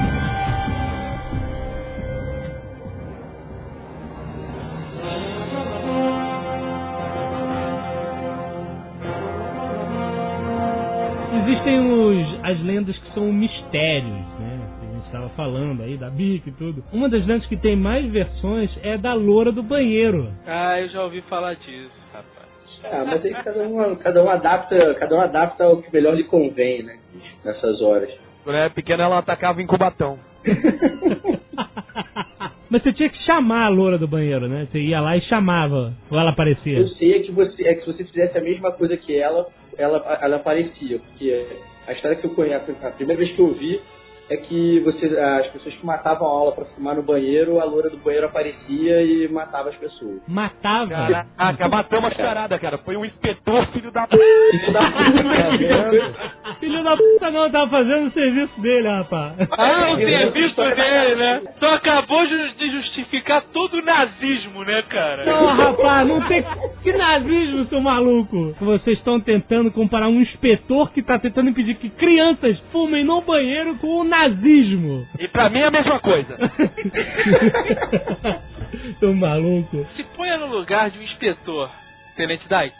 [11.47, 14.61] Existem os, as lendas que são mistérios, né?
[14.81, 16.83] Que a gente estava falando aí, da Bic e tudo.
[16.93, 20.29] Uma das lendas que tem mais versões é da loura do banheiro.
[20.45, 22.47] Ah, eu já ouvi falar disso, rapaz.
[22.85, 26.25] Ah, mas aí cada um, cada um adapta, cada um adapta o que melhor lhe
[26.25, 26.99] convém, né?
[27.45, 28.11] Nessas horas.
[28.43, 30.19] Quando era pequena, ela atacava em Cubatão.
[32.69, 34.67] Mas você tinha que chamar a loura do banheiro, né?
[34.71, 36.79] Você ia lá e chamava, ou ela aparecia.
[36.79, 39.47] Eu sei é que você, é que se você fizesse a mesma coisa que ela,
[39.79, 41.47] ela, ela aparecia, porque
[41.87, 43.81] a história que eu conheço, a primeira vez que eu vi
[44.29, 47.89] é que você, as pessoas que matavam a aula pra fumar no banheiro, a loura
[47.89, 50.21] do banheiro aparecia e matava as pessoas.
[50.27, 50.89] Matava.
[50.89, 52.79] Caraca, matamos a charada, cara.
[52.79, 54.17] Foi um inspetor, filho da p.
[54.51, 54.83] Filho da
[56.61, 59.35] Filho da puta não, tava fazendo o serviço dele, rapaz.
[59.51, 61.43] Ah, o serviço dele, né?
[61.59, 65.25] Tu acabou de justificar todo o nazismo, né, cara?
[65.25, 66.45] Não, rapaz, não tem.
[66.83, 68.55] Que nazismo, seu maluco!
[68.61, 73.77] Vocês estão tentando comparar um inspetor que tá tentando impedir que crianças fumem no banheiro
[73.77, 75.07] com o nazismo.
[75.19, 76.37] E pra mim é a mesma coisa.
[78.99, 79.87] seu maluco.
[79.97, 81.71] Se ponha no lugar de um inspetor,
[82.17, 82.75] Tenente Dyke.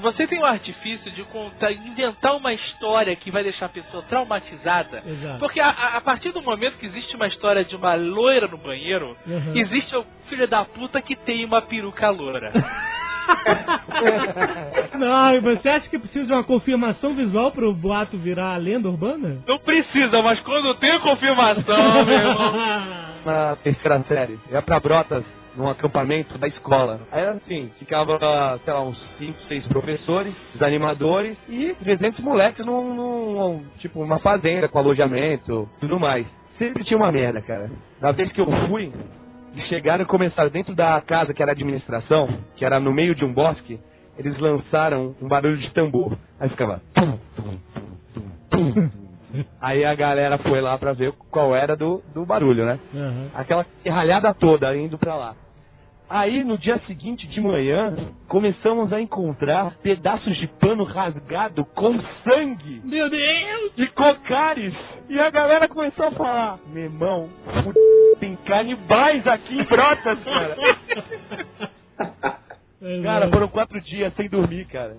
[0.00, 5.02] Você tem o artifício de contar, inventar uma história que vai deixar a pessoa traumatizada.
[5.06, 5.38] Exato.
[5.38, 9.16] Porque a, a- partir do momento que existe uma história de uma loira no banheiro,
[9.26, 9.52] Uhum.
[9.56, 12.52] existe o filho da puta que tem uma peruca loira.
[14.98, 18.88] Não, e você acha que precisa de uma confirmação visual pro boato virar a lenda
[18.88, 19.38] urbana?
[19.46, 22.86] Não precisa, mas quando tem confirmação, meu irmão.
[23.26, 25.24] Na terceira série, ia pra Brotas,
[25.56, 27.00] num acampamento da escola.
[27.10, 28.18] Aí era assim, ficava,
[28.64, 34.18] sei lá, uns 5, 6 professores, os animadores e 300 moleques num, num, tipo, uma
[34.18, 36.26] fazenda com alojamento, tudo mais.
[36.58, 37.70] Sempre tinha uma merda, cara.
[38.00, 38.92] Na vez que eu fui,
[39.68, 43.32] chegaram e começaram dentro da casa que era administração, que era no meio de um
[43.32, 43.80] bosque,
[44.18, 46.16] eles lançaram um barulho de tambor.
[46.40, 46.80] Aí ficava.
[46.94, 48.90] tum, tum, tum, tum, tum.
[49.60, 52.78] Aí a galera foi lá pra ver qual era do, do barulho, né?
[52.94, 53.30] Aham.
[53.34, 55.34] Aquela ralhada toda indo pra lá.
[56.08, 57.96] Aí no dia seguinte de manhã,
[58.28, 63.74] começamos a encontrar pedaços de pano rasgado com sangue Meu Deus!
[63.74, 64.74] de cocares.
[65.08, 67.28] E a galera começou a falar: Meu irmão,
[68.20, 70.56] tem canibais aqui em Brotas, cara.
[73.02, 74.96] Cara, foram quatro dias sem dormir, cara.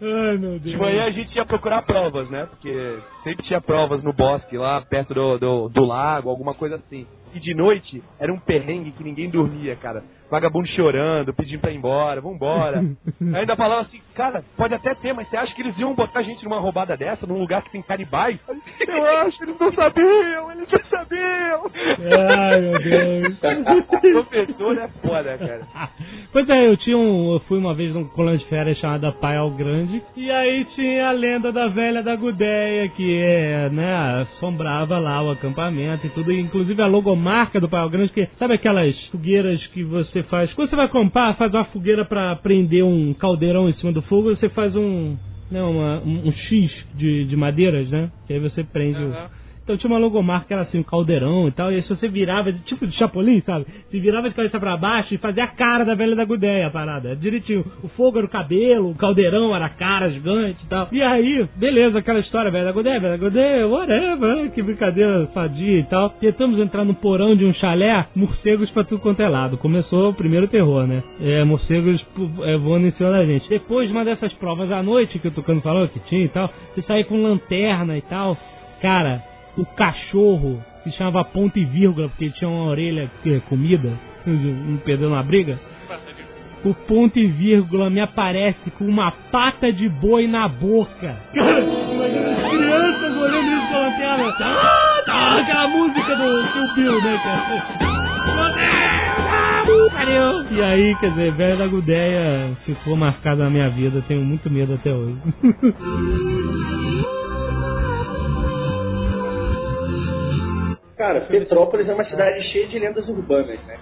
[0.00, 0.62] Ai, meu Deus.
[0.62, 2.46] De manhã a gente ia procurar provas, né?
[2.46, 7.06] Porque sempre tinha provas no bosque, lá perto do, do, do lago, alguma coisa assim.
[7.34, 10.02] E de noite era um perrengue que ninguém dormia, cara.
[10.30, 12.84] Vagabundo chorando, pedindo pra ir embora, vambora.
[13.34, 16.22] Ainda falava assim, cara, pode até ter, mas você acha que eles iam botar a
[16.22, 18.38] gente numa roubada dessa, num lugar que tem canibais?
[18.86, 21.70] Eu acho, eles não sabiam, eles não sabiam.
[22.28, 23.38] Ai, meu Deus.
[24.28, 25.90] Professor é foda, cara.
[26.32, 27.32] Pois é, eu tinha um.
[27.34, 30.02] Eu fui uma vez num colônia de férias chamada Paial Grande.
[30.16, 35.30] E aí tinha a lenda da velha da Gudéia, que é, né, assombrava lá o
[35.30, 36.32] acampamento e tudo.
[36.32, 36.86] E, inclusive a
[37.18, 40.52] logomarca do Paial Grande, que sabe aquelas fogueiras que você faz.
[40.54, 44.30] Quando você vai comprar, faz uma fogueira pra prender um caldeirão em cima do fogo,
[44.30, 45.16] você faz um.
[45.50, 48.10] Né, uma, um, um X de, de madeiras, né?
[48.28, 49.14] Aí você prende o.
[49.68, 52.08] Então tinha uma logomarca que era assim, um caldeirão e tal, e aí se você
[52.08, 53.66] virava, tipo de chapolim, sabe?
[53.90, 56.70] Se virava de cabeça pra baixo e fazia a cara da velha da Gudeia, a
[56.70, 57.14] parada.
[57.14, 57.62] Direitinho.
[57.82, 60.88] O fogo era o cabelo, o caldeirão era a cara gigante e tal.
[60.90, 65.80] E aí, beleza, aquela história, velha da Gudeia, velha da Gudeia, whatever, que brincadeira sadia
[65.80, 66.08] e tal.
[66.18, 69.58] Tentamos entrar no porão de um chalé, morcegos pra tudo quanto é lado.
[69.58, 71.02] Começou o primeiro terror, né?
[71.20, 72.02] É, morcegos
[72.44, 73.46] é, voando em cima da gente.
[73.50, 76.50] Depois de uma dessas provas à noite, que o Tucano falou que tinha e tal,
[76.74, 78.34] você sair com lanterna e tal.
[78.80, 79.27] Cara,
[79.58, 83.92] o cachorro se chamava ponto e vírgula, porque tinha uma orelha que é comida,
[84.24, 85.58] não perdeu na briga.
[86.64, 91.16] O ponto e vírgula me aparece com uma pata de boi na boca.
[91.34, 94.34] Cara, imagina as crianças olhando isso pela lanterna.
[94.40, 98.08] Ah, tá, aquela música do Bill, né, cara?
[100.50, 104.74] E aí, quer dizer, velho da Gudeia ficou marcado na minha vida, tenho muito medo
[104.74, 105.16] até hoje.
[110.98, 113.78] Cara, Petrópolis é uma cidade cheia de lendas urbanas, né?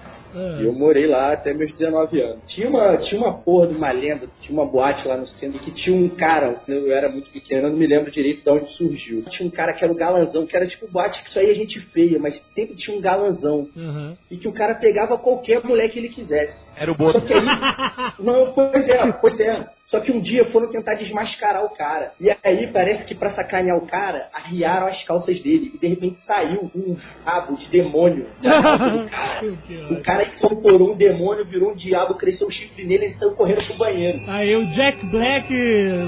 [0.60, 2.42] E eu morei lá até meus 19 anos.
[2.48, 5.70] Tinha uma, tinha uma porra de uma lenda, tinha uma boate lá no centro que
[5.70, 9.24] tinha um cara, eu era muito pequeno, eu não me lembro direito de onde surgiu.
[9.30, 11.80] Tinha um cara que era o galanzão, que era tipo boate que só ia gente
[11.92, 13.66] feia, mas sempre tinha um galanzão.
[13.74, 14.14] Uhum.
[14.30, 16.54] E que o cara pegava qualquer mulher que ele quisesse.
[16.76, 17.18] Era o Boto.
[17.18, 17.40] Só que aí.
[18.20, 19.75] Não, pois é, pois é.
[19.88, 22.12] Só que um dia foram tentar desmascarar o cara.
[22.20, 25.70] E aí parece que pra sacanear o cara, arriaram as calças dele.
[25.74, 29.46] E de repente saiu um rabo de demônio da calça do cara.
[29.90, 33.64] O cara incorporou um demônio, virou um diabo, cresceu o chifre nele e saiu correndo
[33.64, 34.20] pro banheiro.
[34.28, 35.52] Aí o Jack Black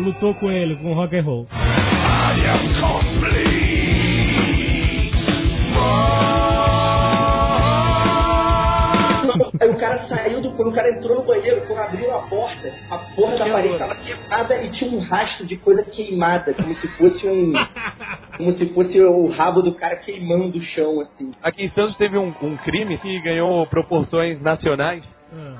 [0.04, 1.46] lutou com ele, com rock and roll.
[9.60, 10.17] Aí o cara saiu
[10.78, 14.70] cara entrou no banheiro, quando abriu a porta, a porta da parede estava quebrada e
[14.70, 17.52] tinha um rastro de coisa queimada, como se fosse um.
[18.38, 21.32] Como se fosse o rabo do cara queimando o chão, assim.
[21.42, 25.02] Aqui em Santos teve um, um crime que ganhou proporções nacionais.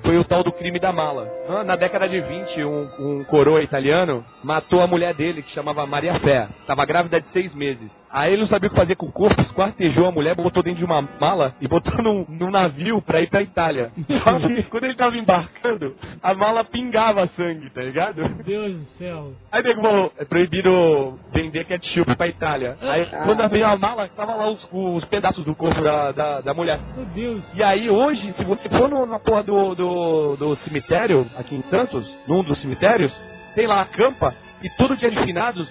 [0.02, 1.28] Foi o tal do crime da mala.
[1.48, 5.84] Ah, Na década de 20, um, um coroa italiano matou a mulher dele, que chamava
[5.86, 6.48] Maria Fé.
[6.68, 7.90] Tava grávida de seis meses.
[8.11, 10.78] Aí ele não sabia o que fazer com o corpo, esquartejou a mulher, botou dentro
[10.78, 13.90] de uma mala e botou num, num navio pra ir pra Itália.
[14.24, 18.22] Só que quando ele tava embarcando, a mala pingava sangue, tá ligado?
[18.22, 19.32] Meu Deus do céu.
[19.52, 22.76] Aí nego falou, é proibido vender ketchup pra Itália.
[22.80, 26.54] Aí quando abriu a mala, tava lá os, os pedaços do corpo da, da, da
[26.54, 26.78] mulher.
[26.96, 27.42] Meu Deus.
[27.54, 31.62] E aí hoje, se você for no- na porra do, do, do cemitério, aqui em
[31.70, 33.12] Santos, num dos cemitérios,
[33.54, 35.68] tem lá a campa, e todo dia de finados,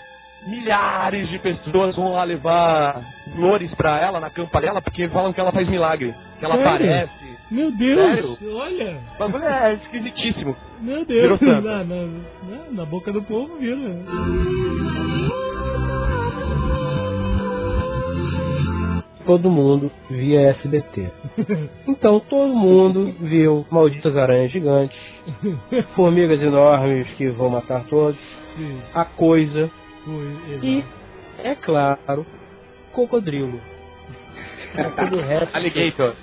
[0.48, 3.02] milhares de pessoas vão lá levar
[3.36, 6.70] flores pra ela na campa dela, porque falam que ela faz milagre, que ela Sério?
[6.70, 7.28] aparece.
[7.50, 7.98] Meu Deus.
[8.38, 8.38] Sério?
[8.58, 8.98] Olha.
[9.16, 10.56] O bagulho é esquisitíssimo.
[10.82, 11.40] Meu Deus.
[11.42, 12.08] Na, na, na-
[12.72, 13.78] na boca do povo vira.
[19.26, 21.10] Todo mundo via SBT.
[21.88, 24.98] Então todo mundo viu malditas aranhas gigantes,
[25.96, 28.18] formigas enormes que vão matar todos,
[28.94, 29.70] a coisa
[30.64, 30.84] e,
[31.44, 32.26] é claro,
[32.94, 33.60] cocodrilo.
[34.98, 35.56] Aquele resto.
[35.56, 36.14] Alligator.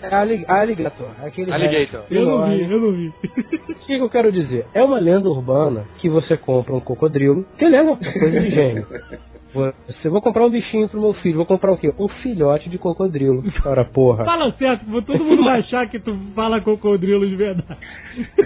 [0.00, 1.08] É allig- Alligator.
[1.24, 2.00] Aquele Alligator.
[2.02, 3.12] resto Eu não vi, eu não vi.
[3.68, 4.66] O que, eu quero dizer?
[4.74, 8.50] É uma lenda urbana que você compra um cocodrilo, que ele é uma coisa de
[8.50, 8.86] gênio.
[9.50, 11.90] Você vou comprar um bichinho pro meu filho, vou comprar o quê?
[11.98, 13.42] Um filhote de cocodrilo.
[13.64, 14.22] Ora, porra.
[14.26, 17.78] Fala certo, todo mundo vai achar que tu fala cocodrilo de verdade.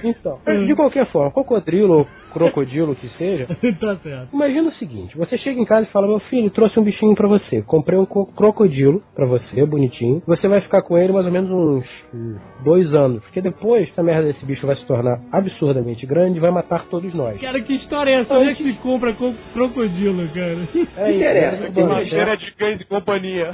[0.04, 3.47] Então, de qualquer forma, cocodrilo ou crocodilo que seja,
[3.80, 4.28] tá certo.
[4.33, 7.28] imagina o seguinte: você chega em casa e fala, meu filho, trouxe um bichinho pra
[7.28, 7.62] você.
[7.62, 10.22] Comprei um co- crocodilo pra você, bonitinho.
[10.26, 11.85] Você vai ficar com ele mais ou menos uns
[12.64, 13.22] dois anos.
[13.22, 17.12] Porque depois essa merda desse bicho vai se tornar absurdamente grande e vai matar todos
[17.14, 17.41] nós.
[17.41, 18.35] Cara, que história é essa?
[18.35, 20.68] Onde é que se compra co- crocodilo, cara?
[20.97, 22.07] É isso, interessa, é que uma né?
[22.07, 23.53] Cheira de cães e companhia.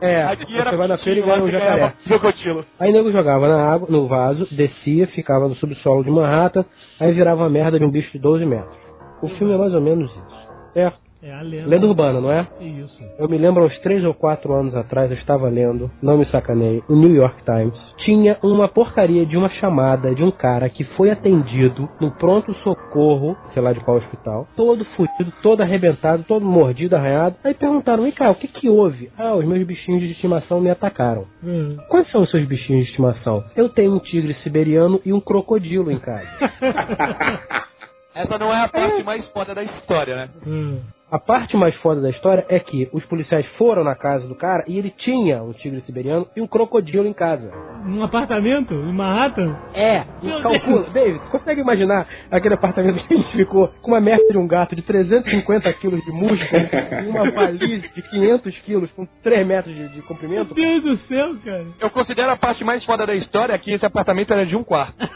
[0.00, 1.92] É, Aqui era você vai na feira e ganha um jacaré.
[2.04, 2.64] Crocodilo.
[2.78, 6.64] Aí nego jogava na água, no vaso, descia, ficava no subsolo de Manhattan,
[7.00, 8.76] aí virava uma merda de um bicho de 12 metros.
[9.22, 10.48] O filme é mais ou menos isso.
[10.72, 11.03] Certo?
[11.24, 11.66] É a lenda.
[11.66, 12.46] Lenda urbana, não é?
[12.60, 13.02] Isso.
[13.18, 16.82] Eu me lembro, uns 3 ou 4 anos atrás, eu estava lendo, não me sacanei,
[16.86, 17.74] o New York Times.
[18.04, 23.62] Tinha uma porcaria de uma chamada de um cara que foi atendido no pronto-socorro, sei
[23.62, 27.36] lá de qual hospital, todo fudido, todo arrebentado, todo mordido, arranhado.
[27.42, 29.10] Aí perguntaram, vem cá, o que que houve?
[29.16, 31.24] Ah, os meus bichinhos de estimação me atacaram.
[31.42, 31.78] Hum.
[31.88, 33.42] Quais são os seus bichinhos de estimação?
[33.56, 36.28] Eu tenho um tigre siberiano e um crocodilo em casa.
[38.14, 40.28] Essa não é a parte mais foda da história, né?
[40.46, 40.80] Hum.
[41.10, 44.64] A parte mais foda da história é que os policiais foram na casa do cara
[44.66, 47.52] e ele tinha um tigre siberiano e um crocodilo em casa.
[47.84, 48.72] Num apartamento?
[48.72, 49.54] Em Manhattan?
[49.74, 50.88] É, Meu calcula.
[50.90, 54.74] David, consegue imaginar aquele apartamento que a gente ficou com uma merda de um gato
[54.74, 56.62] de 350 quilos de músculo
[57.04, 60.54] e uma valise de 500 quilos com 3 metros de, de comprimento?
[60.54, 61.66] Meu Deus do céu, cara.
[61.80, 65.06] Eu considero a parte mais foda da história que esse apartamento era de um quarto.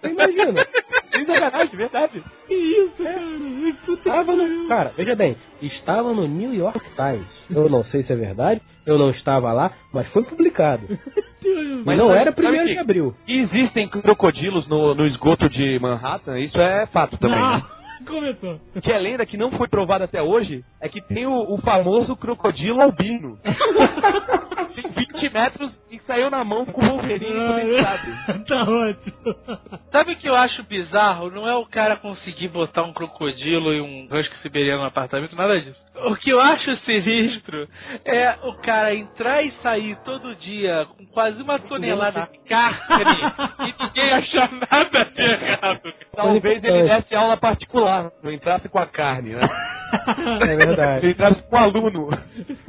[0.00, 0.66] Você imagina?
[1.10, 2.22] Sem sacanagem, verdade.
[2.46, 3.18] Que isso, cara?
[3.86, 7.26] Puta Estava no, cara, veja bem, estava no New York Times.
[7.50, 10.82] Eu não sei se é verdade, eu não estava lá, mas foi publicado.
[11.84, 13.14] Mas não era primeiro de abril.
[13.26, 17.40] Existem crocodilos no, no esgoto de Manhattan, isso é fato também.
[17.40, 17.62] né?
[18.08, 18.60] Não, começou.
[18.82, 22.16] Que é lenda que não foi provada até hoje é que tem o, o famoso
[22.16, 23.38] crocodilo albino.
[24.74, 28.44] tem 20 metros e saiu na mão com o Wolverine condensado.
[28.46, 29.78] tá ótimo.
[29.90, 31.30] Sabe o que eu acho bizarro?
[31.30, 35.60] Não é o cara conseguir botar um crocodilo e um husky siberiano no apartamento, nada
[35.60, 35.87] disso.
[36.06, 37.68] O que eu acho sinistro
[38.04, 42.78] é o cara entrar e sair todo dia com quase uma tonelada de carne
[43.60, 45.92] e ninguém achar nada de errado.
[46.14, 49.48] Talvez ele desse aula particular, não entrasse com a carne, né?
[50.42, 51.06] É verdade.
[51.06, 52.10] Ele entrasse com o aluno.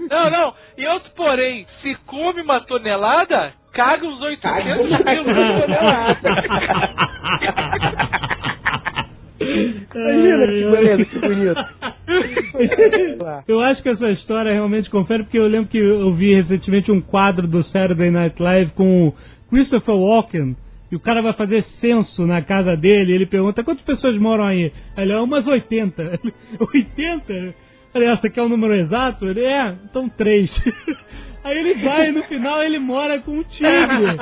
[0.10, 0.54] Não, não.
[0.78, 6.18] E outro porém, se come uma tonelada, caga os 800 quilos de tonelada.
[9.40, 11.56] Imagina que beleza, que bonito.
[13.48, 17.00] Eu acho que essa história realmente confere, porque eu lembro que eu vi recentemente um
[17.02, 19.16] quadro do Saturday Night Live com o
[19.50, 20.56] Christopher Walken.
[20.92, 23.12] E o cara vai fazer censo na casa dele.
[23.12, 24.74] E ele pergunta: quantas pessoas moram aí?
[24.98, 26.02] Aí Ele é umas 80.
[26.24, 27.56] Ele, 80?
[27.94, 29.26] Falei, essa aqui é o número exato?
[29.28, 30.50] Ele é, então três.
[31.44, 34.18] Aí ele vai e no final ele mora com um tigre.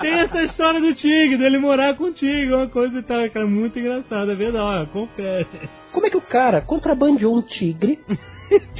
[0.00, 3.46] Tem essa história do tigre, dele morar com o tigre, uma coisa e tal, cara,
[3.46, 5.46] muito engraçada, é verdade, confere.
[5.92, 7.98] Como é que o cara contrabandeou um tigre?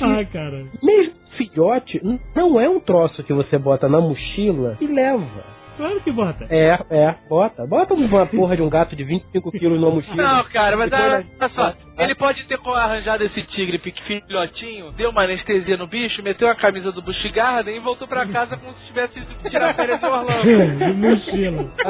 [0.01, 0.65] Ah, cara.
[0.83, 2.01] Mesmo filhote,
[2.35, 5.60] não é um troço que você bota na mochila e leva.
[5.77, 6.47] Claro que bota.
[6.51, 7.67] É, é, bota.
[7.67, 10.15] Bota uma porra de um gato de 25 quilos numa mochila.
[10.17, 15.23] Não, cara, mas olha, na- só, ele pode ter arranjado esse tigre filhotinho, deu uma
[15.25, 18.87] anestesia no bicho, meteu a camisa do Busch Garden e voltou pra casa como se
[18.87, 20.43] tivesse ido tirar férias em Orlando.
[20.79, 21.73] De mochila.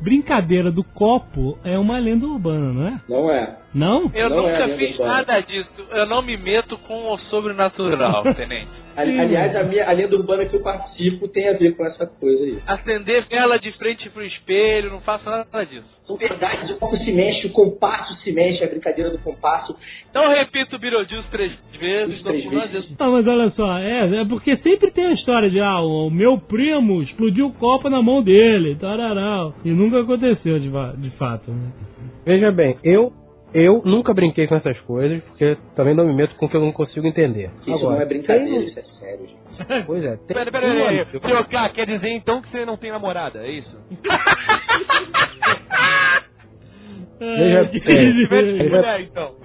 [0.01, 3.01] Brincadeira do copo é uma lenda urbana, não é?
[3.09, 3.57] Não é.
[3.75, 4.09] Não?
[4.15, 5.69] Eu Não é nunca lenda fiz nada disso.
[5.91, 8.69] Eu não me meto com o sobrenatural, tenente.
[8.95, 12.07] Ali- Aliás, a, minha, a lenda urbana que eu participo tem a ver com essa
[12.07, 12.57] coisa aí.
[12.65, 15.83] Acender vela de frente pro espelho, não faço nada disso.
[16.07, 19.75] São verdades, o copo se mexe, o compasso se mexe, a brincadeira do compasso.
[20.09, 22.97] Então eu repito o Beetlejuice três vezes, Três falando vezes.
[22.97, 26.37] Não, mas olha só, é, é porque sempre tem a história de, ah, o meu
[26.37, 29.53] primo explodiu o copo na mão dele, tararau.
[29.65, 31.71] E nunca aconteceu de, de fato, né?
[32.25, 33.11] Veja bem, eu,
[33.55, 36.61] eu nunca brinquei com essas coisas, porque também não me meto com o que eu
[36.61, 37.49] não consigo entender.
[37.61, 39.65] Isso não é brincadeira, isso é sério, gente.
[39.67, 41.27] tem- Pois é, tem Pera, pera, pera, pera.
[41.27, 43.77] Seu K, quer dizer então que você não tem namorada, é isso?
[47.17, 49.35] Veja Ai, bem, que- veja- mulher, então.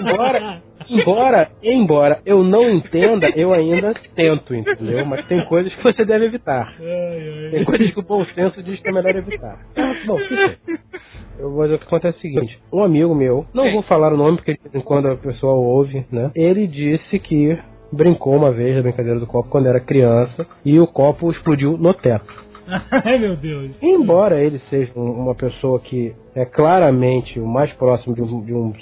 [0.00, 5.04] embora, embora, embora eu não entenda, eu ainda tento, entendeu?
[5.06, 6.74] Mas tem coisas que você deve evitar.
[6.80, 7.64] Ai, Tem ai.
[7.64, 9.58] coisas que o bom senso diz que é melhor evitar.
[9.76, 10.58] Ah, bom, fica.
[11.38, 14.12] Eu vou dizer o que acontece é o seguinte: um amigo meu, não vou falar
[14.12, 16.30] o nome porque de vez em quando a pessoa ouve, né?
[16.34, 17.58] Ele disse que
[17.92, 21.92] brincou uma vez da brincadeira do copo quando era criança e o copo explodiu no
[21.94, 22.42] teto.
[23.04, 23.72] Ai, meu Deus.
[23.82, 28.54] Embora ele seja um- uma pessoa que é claramente o mais próximo de um, de
[28.54, 28.72] um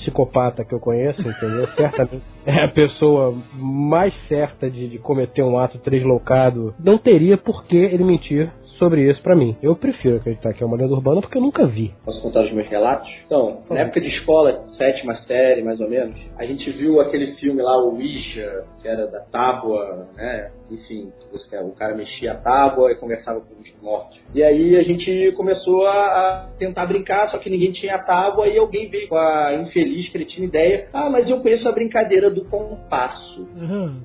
[0.00, 1.66] psicopata que eu conheço, entendeu?
[1.76, 6.74] Certamente é a pessoa mais certa de, de cometer um ato deslocado.
[6.82, 9.54] Não teria por que ele mentir sobre isso pra mim.
[9.62, 11.94] Eu prefiro acreditar que é uma lenda urbana porque eu nunca vi.
[12.02, 13.08] Posso contar os meus relatos?
[13.26, 17.60] Então, na época de escola, sétima série, mais ou menos, a gente viu aquele filme
[17.60, 20.50] lá, o Ouija, que era da tábua, né?
[20.70, 24.18] Enfim, o cara mexia a tábua e conversava com os mortos.
[24.34, 28.58] E aí a gente começou a, tentar brincar, só que ninguém tinha a tábua e
[28.58, 30.88] alguém veio com a infeliz, cretina ideia.
[30.92, 33.48] Ah, mas eu conheço a brincadeira do compasso.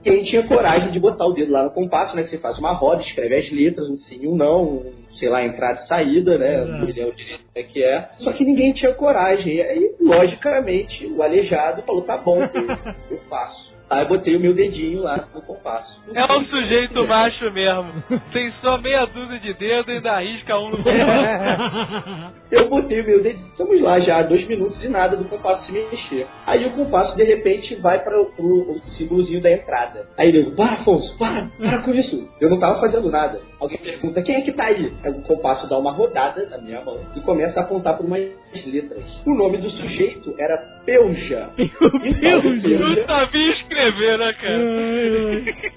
[0.05, 2.23] A gente tinha coragem de botar o dedo lá no compasso, né?
[2.23, 5.43] Que você faz uma roda, escreve as letras, um sim, um não, um, sei lá,
[5.45, 6.63] entrada e saída, né?
[6.63, 6.71] Exato.
[6.71, 8.09] Um milhão de é que é.
[8.19, 9.55] Só que ninguém tinha coragem.
[9.55, 13.64] E aí, logicamente, o aleijado falou, tá bom, eu, eu faço.
[13.95, 16.01] Aí eu botei o meu dedinho lá no compasso.
[16.13, 17.93] É um sujeito macho mesmo.
[18.33, 20.77] Tem só meia dúzia de dedos e ainda arrisca um no
[22.51, 23.47] Eu botei o meu dedinho.
[23.47, 26.27] Estamos lá já, dois minutos e nada do compasso se mexer.
[26.45, 30.05] Aí o compasso, de repente, vai para o, símbolozinho da entrada.
[30.17, 32.27] Aí ele, para, Afonso, para, para com isso.
[32.41, 33.39] Eu não tava fazendo nada.
[33.61, 34.91] Alguém pergunta, quem é que tá aí?
[35.05, 38.27] Aí o compasso dá uma rodada na minha mão e começa a apontar por umas
[38.65, 39.03] letras.
[39.25, 41.49] O nome do sujeito era Peuja.
[41.57, 41.89] E o
[42.21, 43.84] tal de Eu sabia escrever,
[44.17, 44.57] né, cara?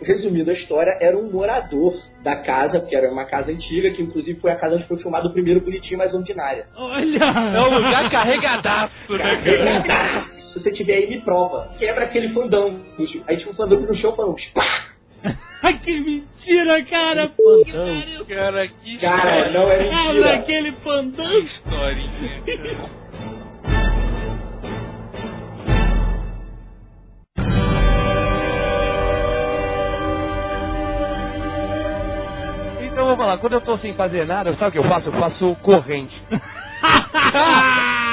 [0.02, 4.40] resumindo a história, era um morador da casa, porque era uma casa antiga, que inclusive
[4.40, 6.66] foi a casa onde foi filmado o primeiro Bonitinho Mais Ordinária.
[6.76, 7.24] Olha!
[7.24, 10.24] É um lugar carregadaço, né, cara?
[10.52, 11.70] Se você tiver aí, me prova.
[11.78, 12.80] Quebra aquele fandango.
[13.28, 14.88] Aí tinha um fandango no chão, falando, pá!
[15.84, 17.30] que mentira, cara!
[18.28, 20.34] Cara, que Cara, não é Cara, mentira.
[20.34, 21.46] aquele fandango!
[21.46, 22.98] historinha.
[32.99, 35.07] Então vamos lá, quando eu tô sem fazer nada, sabe o que eu faço?
[35.07, 36.20] Eu faço corrente.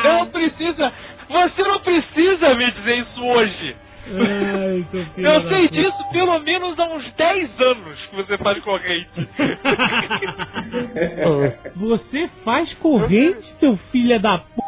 [0.04, 0.94] Não precisa.
[1.28, 3.76] Você não precisa me dizer isso hoje.
[4.12, 4.86] Ai,
[5.18, 9.28] Eu sei disso pelo menos há uns 10 anos que você faz corrente.
[11.76, 14.65] Você faz corrente, seu filho da p...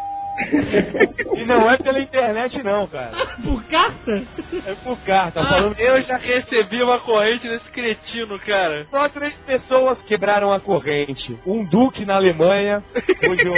[1.36, 3.12] E não é pela internet não, cara.
[3.44, 4.24] por carta?
[4.66, 5.44] É por carta.
[5.44, 8.86] Falando Eu já recebi uma corrente desse cretino, cara.
[8.92, 11.38] Só três pessoas quebraram a corrente.
[11.46, 12.84] Um duque na Alemanha,
[13.20, 13.54] cujo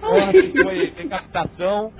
[0.62, 1.92] foi decapitação.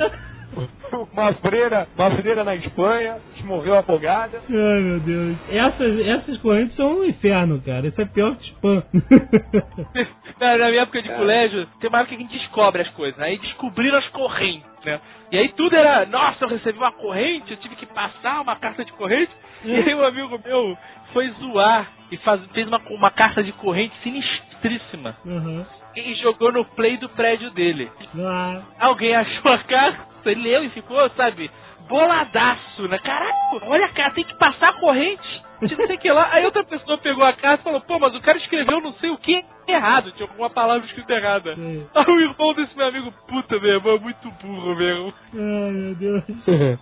[1.12, 4.40] Uma freira, uma freira na Espanha, que morreu afogada.
[4.48, 5.36] Ai, meu Deus.
[5.48, 7.86] Essas, essas correntes são um inferno, cara.
[7.86, 8.82] Isso é pior que spam.
[10.40, 13.18] Na, na minha época de colégio, tem uma época que a gente descobre as coisas,
[13.18, 13.26] né?
[13.26, 14.98] Aí descobriram as correntes, né?
[15.30, 18.82] E aí tudo era, nossa, eu recebi uma corrente, eu tive que passar uma carta
[18.82, 19.30] de corrente.
[19.62, 20.78] E aí um amigo meu
[21.12, 25.14] foi zoar e faz, fez uma, uma carta de corrente sinistríssima.
[25.26, 25.64] Uhum.
[25.96, 27.90] E jogou no play do prédio dele.
[28.18, 31.50] Ah, Alguém achou a carta, ele leu e ficou, sabe,
[31.88, 32.98] boladaço, né?
[32.98, 33.36] Caraca,
[33.66, 35.42] olha, cara, tem que passar a corrente.
[35.60, 36.28] Não sei que lá.
[36.32, 39.10] Aí outra pessoa pegou a carta e falou, pô, mas o cara escreveu não sei
[39.10, 41.54] o que errado, tinha alguma palavra escrita errada.
[41.94, 45.12] Aí o irmão desse meu amigo, puta, meu irmão, é muito burro mesmo.
[45.34, 46.24] ai, meu Deus.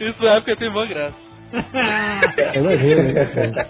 [0.00, 1.27] Isso na época tem boa graça.
[2.54, 3.68] Eu imagino, né, cara?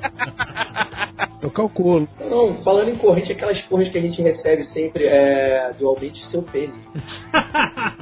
[1.41, 2.09] Eu calculo.
[2.29, 6.43] Não, falando em corrente, aquelas porras que a gente recebe sempre é do aumente seu
[6.43, 6.75] pênis.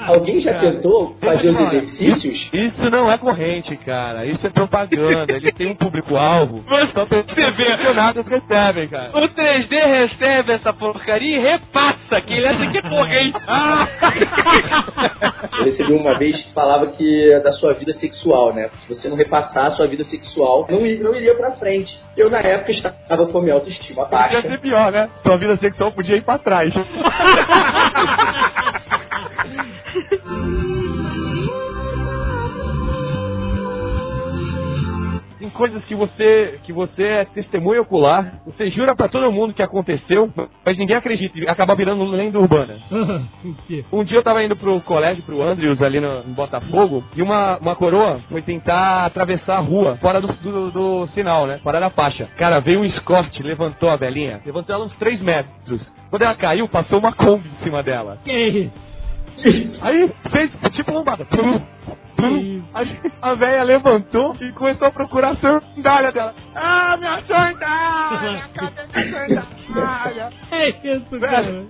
[0.06, 2.48] Alguém já tentou fazer os exercícios?
[2.52, 4.24] Isso não é corrente, cara.
[4.24, 5.32] Isso é propaganda.
[5.34, 6.64] Ele tem um público-alvo.
[6.66, 8.36] Mas Só pessoas você vê.
[8.36, 9.10] recebem, cara.
[9.12, 13.38] O 3D recebe essa porcaria e repassa, que ele acha que é corrente.
[15.58, 18.70] Eu recebi uma vez que falava que é da sua vida sexual, né?
[18.86, 21.92] Se você não repassar a sua vida sexual, não, não iria pra frente.
[22.16, 24.42] Eu, na época, estava com a minha autoestima Podia baixa.
[24.42, 25.08] ser pior, né?
[25.22, 26.72] Sua vida sexual podia ir pra trás.
[35.56, 40.30] coisas que você que você é testemunha ocular, você jura pra todo mundo que aconteceu,
[40.64, 42.76] mas ninguém acredita e acaba virando lenda urbana.
[43.92, 47.58] Um dia eu tava indo pro colégio, pro Andrews, ali no, em Botafogo, e uma,
[47.58, 51.58] uma coroa foi tentar atravessar a rua, fora do, do, do sinal, né?
[51.62, 52.28] Fora da faixa.
[52.36, 55.80] Cara, veio um escorte, levantou a velhinha, levantou ela uns 3 metros.
[56.10, 58.18] Quando ela caiu, passou uma Kombi em cima dela.
[58.24, 58.86] Que isso?
[59.82, 61.24] Aí fez tipo lombada.
[61.24, 61.60] Pum,
[62.16, 62.62] pum.
[63.22, 66.34] A velha levantou e começou a procurar a sandália dela.
[66.54, 68.48] Ah, minha sandália!
[68.54, 70.30] Cadê minha sandália?
[70.50, 71.64] É isso, cara.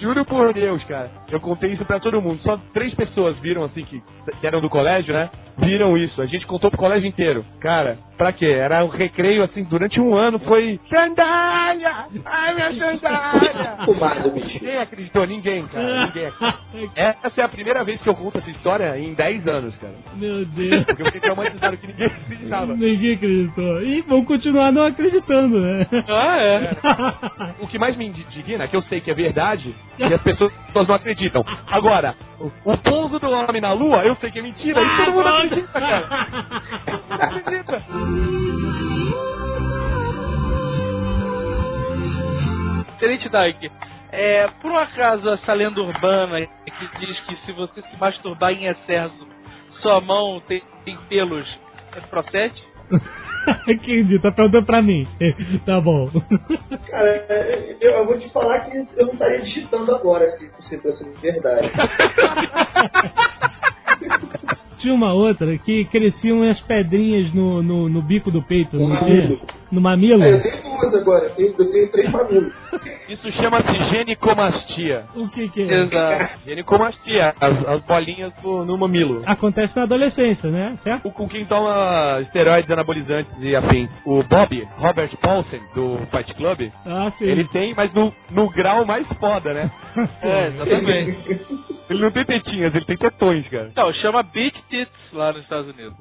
[0.00, 1.10] Juro por Deus, cara.
[1.30, 2.40] Eu contei isso pra todo mundo.
[2.42, 4.02] Só três pessoas viram, assim, que,
[4.40, 5.30] que eram do colégio, né?
[5.58, 6.20] Viram isso.
[6.22, 7.44] A gente contou pro colégio inteiro.
[7.60, 8.46] Cara, pra quê?
[8.46, 10.78] Era um recreio, assim, durante um ano foi...
[10.90, 12.06] Sandália!
[12.26, 13.76] Ai, minha sandália!
[13.86, 14.58] Fumado, bicho.
[14.60, 16.06] Ninguém acreditou, ninguém, cara.
[16.06, 16.58] Ninguém acreditou.
[16.96, 19.94] Essa é a primeira vez que eu conto essa história em 10 anos, cara.
[20.14, 20.84] Meu Deus.
[20.84, 22.74] Porque eu fiquei traumatizado que ninguém acreditava.
[22.74, 23.82] Ninguém acreditou.
[23.82, 25.86] E vão continuar não acreditando, né?
[26.08, 26.76] Ah, é.
[27.60, 30.52] O que mais me indigna é que eu sei que é verdade e as pessoas
[30.74, 31.44] não acreditam.
[31.66, 35.12] Agora, o, o pouso do homem na lua, eu sei que é mentira e todo
[35.12, 36.08] mundo acredita, cara.
[36.86, 37.82] Todo mundo acredita.
[42.98, 43.70] Tenente Dyke,
[44.10, 48.66] é, por um acaso essa lenda urbana que diz que se você se masturbar em
[48.66, 49.28] excesso,
[49.80, 51.46] sua mão tem, tem pelos,
[51.96, 52.60] é procede?
[53.68, 55.06] Entendi, tá perguntando pra mim.
[55.64, 56.10] Tá bom.
[56.90, 57.24] Cara,
[57.80, 61.70] eu, eu vou te falar que eu não estaria digitando agora se, se fosse verdade.
[64.88, 69.40] tinha uma outra que cresciam as pedrinhas no, no, no bico do peito, No mamilo.
[69.70, 70.22] No mamilo?
[70.22, 72.52] É, eu tenho duas agora, eu tenho, eu tenho três mamilos.
[73.08, 75.04] Isso chama-se genicomastia.
[75.14, 75.82] O que que é?
[75.82, 76.38] Exato.
[76.46, 79.22] Genicomastia, as, as bolinhas no, no mamilo.
[79.26, 80.78] Acontece na adolescência, né?
[80.82, 81.08] Certo?
[81.08, 83.90] O, com quem toma esteroides anabolizantes e afins.
[84.06, 87.24] O Bob, Robert Paulsen, do Fight Club, Ah, sim.
[87.24, 89.70] ele tem, mas no, no grau mais foda, né?
[90.22, 91.40] É, exatamente.
[91.90, 93.72] Ele não tem tetinhas, ele tem tetões, cara.
[93.74, 95.96] Não, chama Big Tits lá nos Estados Unidos.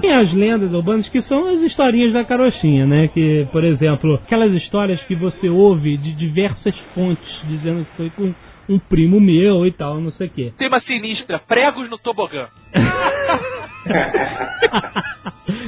[0.00, 3.08] Tem as lendas urbanas que são as historinhas da carochinha, né?
[3.08, 8.32] Que, por exemplo, aquelas histórias que você ouve de diversas fontes dizendo que foi com
[8.68, 10.52] um primo meu e tal, não sei o quê.
[10.58, 12.48] Tema sinistra, pregos no tobogã.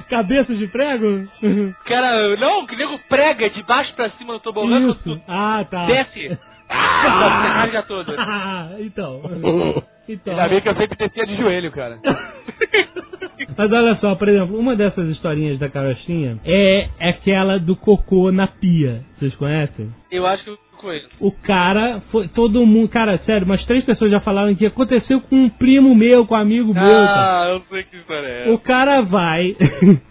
[0.09, 1.29] Cabeças de prego?
[1.87, 5.21] Cara, não, que nego prega de baixo pra cima no tobogã, quando tu Isso.
[5.29, 5.87] Ah, tá.
[5.87, 6.39] desce.
[6.69, 8.15] Ah, rasga todo.
[8.19, 9.23] Ah, então.
[10.09, 10.33] Então.
[10.33, 11.99] Ainda bem que eu sempre descia de joelho, cara.
[13.57, 18.49] Mas olha só, por exemplo, uma dessas historinhas da carochinha é aquela do cocô na
[18.49, 19.05] pia.
[19.19, 19.95] Vocês conhecem?
[20.11, 20.51] Eu acho que
[20.81, 21.09] conheço.
[21.21, 22.29] O cara foi.
[22.29, 22.89] Todo mundo.
[22.89, 26.39] Cara, sério, umas três pessoas já falaram que aconteceu com um primo meu, com um
[26.39, 26.83] amigo meu.
[26.83, 29.57] Ah, eu sei que história é O cara vai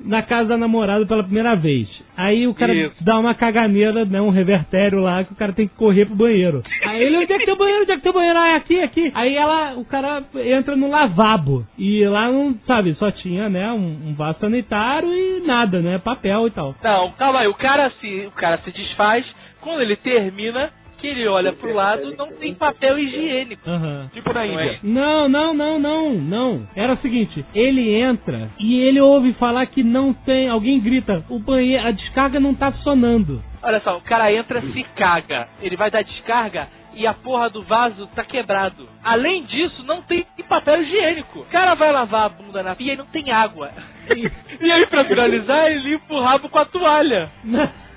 [0.00, 1.88] na casa da namorada pela primeira vez.
[2.16, 2.96] Aí o cara Isso.
[3.04, 6.64] dá uma caganeira, né, um revertério lá, que o cara tem que correr pro banheiro.
[6.84, 7.82] Aí ele, onde é que tem o banheiro?
[7.82, 8.38] Onde é que tem o banheiro?
[8.38, 9.12] Ah, é aqui, aqui.
[9.14, 11.64] Aí ela, o cara entra no lavabo.
[11.78, 16.48] E lá não, sabe, só tinha, né, um, um vaso sanitário e nada, né, papel
[16.48, 16.74] e tal.
[16.82, 19.24] Não, calma aí, o cara se, o cara se desfaz,
[19.68, 23.68] quando ele termina, que ele olha pro lado, não tem papel higiênico.
[23.68, 24.10] Aham.
[24.14, 24.64] Tipo na Não é?
[24.64, 24.78] Índia.
[24.82, 26.68] Não, não, não, não, não.
[26.74, 31.38] Era o seguinte, ele entra e ele ouve falar que não tem, alguém grita, o
[31.38, 33.42] banheiro, a descarga não tá funcionando.
[33.62, 37.62] Olha só, o cara entra, se caga, ele vai dar descarga e a porra do
[37.62, 38.88] vaso tá quebrado.
[39.04, 41.40] Além disso, não tem papel higiênico.
[41.40, 43.70] O cara vai lavar a bunda na pia e não tem água.
[44.60, 47.30] E aí, pra finalizar, ele limpa o rabo com a toalha.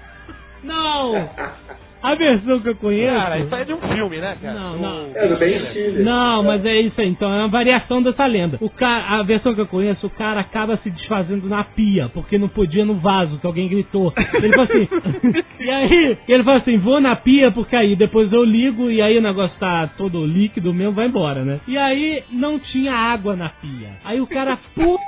[0.64, 1.30] Não!
[2.02, 3.16] A versão que eu conheço.
[3.16, 4.60] Cara, isso aí é de um filme, né, cara?
[4.60, 5.12] Não, não.
[5.14, 6.04] É do Ben Stiller.
[6.04, 8.58] Não, mas é isso aí, então é uma variação dessa lenda.
[8.60, 12.40] O cara, a versão que eu conheço, o cara acaba se desfazendo na pia, porque
[12.40, 14.12] não podia no vaso, que alguém gritou.
[14.34, 14.88] Ele falou assim,
[15.62, 19.20] e aí, ele falou assim, vou na pia, porque aí depois eu ligo e aí
[19.20, 21.60] o negócio tá todo líquido mesmo, vai embora, né?
[21.68, 23.90] E aí não tinha água na pia.
[24.04, 25.04] Aí o cara, puta,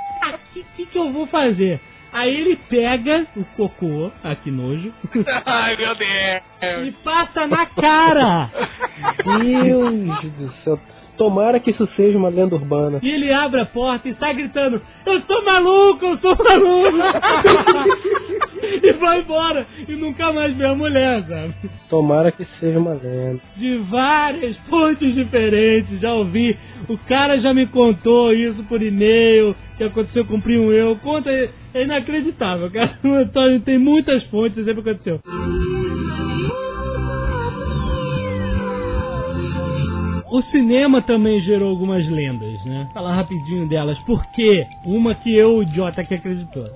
[0.52, 1.80] que, que que eu vou fazer?
[2.14, 4.92] Aí ele pega o cocô, ah, que nojo,
[5.44, 6.86] Ai, meu Deus.
[6.86, 8.50] e passa na cara.
[9.24, 10.78] Deus do céu.
[11.16, 12.98] Tomara que isso seja uma lenda urbana.
[13.02, 16.98] E ele abre a porta e sai gritando: Eu sou maluco, eu sou maluco!
[18.82, 21.54] e vai embora e nunca mais vê a mulher, sabe?
[21.88, 23.40] Tomara que seja uma lenda.
[23.56, 26.56] De várias fontes diferentes, já ouvi.
[26.88, 30.96] O cara já me contou isso por e-mail, que aconteceu com o primo eu.
[30.96, 31.50] Conta, é
[31.82, 32.98] inacreditável, cara.
[33.04, 35.20] O Antônio tem muitas fontes, sempre aconteceu.
[40.30, 42.88] O cinema também gerou algumas lendas, né?
[42.94, 43.98] Falar rapidinho delas.
[44.00, 44.66] Por quê?
[44.84, 46.66] Uma que eu, o idiota, que acreditou.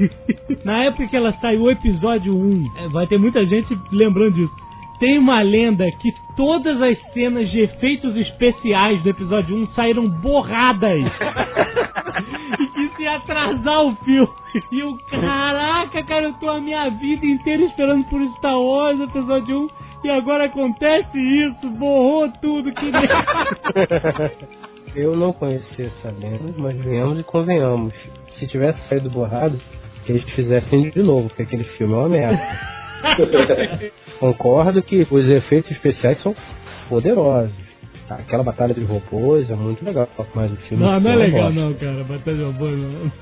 [0.64, 4.54] Na época que ela saiu o episódio 1, é, vai ter muita gente lembrando disso.
[4.98, 11.00] Tem uma lenda que todas as cenas de efeitos especiais do episódio 1 saíram borradas.
[12.58, 14.28] e que se atrasar o filme.
[14.72, 19.64] E o caraca, cara, eu tô a minha vida inteira esperando por Star Wars, episódio
[19.64, 19.68] 1.
[20.06, 22.92] E agora acontece isso, borrou tudo, que.
[24.94, 27.92] Eu não conhecia essa lenda, mas venhamos e convenhamos.
[28.38, 29.60] Se tivesse saído borrado,
[30.04, 32.40] que eles fizessem de novo, porque aquele filme é uma merda.
[34.20, 36.36] Concordo que os efeitos especiais são
[36.88, 37.65] poderosos.
[38.08, 41.74] Aquela batalha de robôs é muito legal, mas o filme Não, não é legal não,
[41.74, 43.12] cara, batalha de robô não.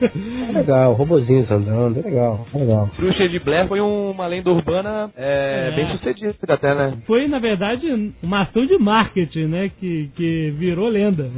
[0.48, 2.90] É legal, robozinhos andando, é legal, é legal.
[2.96, 5.76] Bruxa de Blair foi uma lenda urbana é, É.
[5.76, 6.98] bem sucedida até, né?
[7.06, 11.30] Foi, na verdade, uma ação de marketing, né, que, que virou lenda.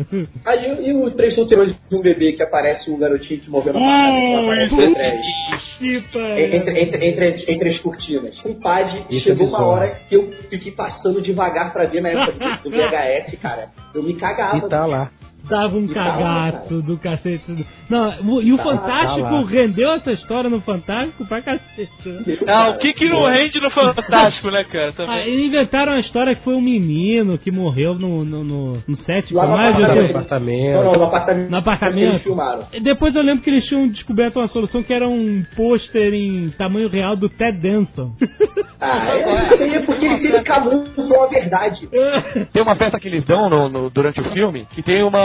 [0.44, 4.74] Aí e o Três Solteiros de um Bebê que aparece o garotinho se movendo aparece
[4.74, 8.38] o Que Entre, entre, entre, entre as cortinas.
[8.40, 12.32] Compadre, Isso chegou é uma hora que eu fiquei passando devagar pra ver na época
[12.32, 13.68] do, do VHS, cara.
[13.94, 14.58] Eu me cagava.
[14.58, 15.10] E tá lá.
[15.48, 16.10] Dava um tava,
[16.50, 17.66] cagaço do cacete.
[17.88, 19.46] Não, e o Tava, Fantástico tava.
[19.48, 21.88] rendeu essa história no Fantástico pra cacete.
[22.46, 24.92] Ah, o que que não rende no Fantástico, né, cara?
[25.06, 28.96] Ah, eles inventaram uma história que foi um menino que morreu no, no, no, no
[29.04, 29.90] set Lá no apartamento.
[30.00, 30.74] 80 apartamento.
[30.74, 31.50] Não, não, no apartamento.
[31.50, 32.10] No apartamento?
[32.12, 32.66] Eles filmaram.
[32.72, 36.50] E Depois eu lembro que eles tinham descoberto uma solução que era um pôster em
[36.58, 38.12] tamanho real do Ted Danson.
[38.78, 41.88] Ah, é, aí é porque ele, ele camuflou a verdade.
[42.52, 45.16] Tem uma festa que eles dão no- no- durante o filme que tem uma.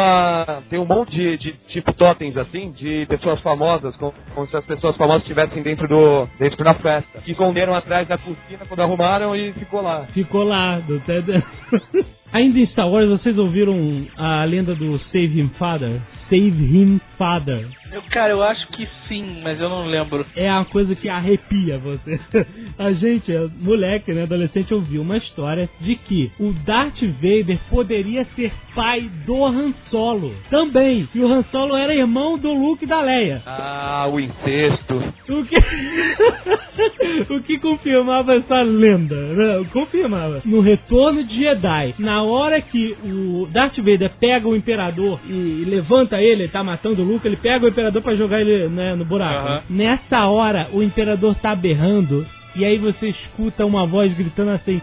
[0.70, 4.66] Tem um monte de, de tipo totens assim, de pessoas famosas, como, como se as
[4.66, 6.28] pessoas famosas estivessem dentro do.
[6.40, 7.22] dentro da festa.
[7.22, 10.06] Que esconderam atrás da cortina quando arrumaram e ficou lá.
[10.14, 11.44] Ficou lá, do Ted.
[12.34, 13.76] Ainda em Star Wars, vocês ouviram
[14.18, 16.00] a lenda do Him Father?
[16.32, 17.68] Save Him Father.
[17.92, 20.26] Eu, cara, eu acho que sim, mas eu não lembro.
[20.34, 22.18] É uma coisa que arrepia você.
[22.80, 23.30] A gente,
[23.60, 29.44] moleque, né, adolescente, ouviu uma história de que o Darth Vader poderia ser pai do
[29.46, 30.34] Han Solo.
[30.50, 31.10] Também.
[31.14, 33.42] E o Han Solo era irmão do Luke e da Leia.
[33.46, 35.04] Ah, o incesto.
[35.28, 35.58] O que,
[37.34, 39.66] o que confirmava essa lenda, né?
[39.74, 40.42] Confirmava.
[40.46, 46.21] No Retorno de Jedi, na hora que o Darth Vader pega o Imperador e levanta
[46.22, 49.06] ele, ele tá matando o Luke, ele pega o Imperador pra jogar ele né, no
[49.06, 49.48] buraco.
[49.48, 49.64] Aham.
[49.70, 54.82] Nessa hora, o Imperador tá berrando e aí você escuta uma voz gritando assim: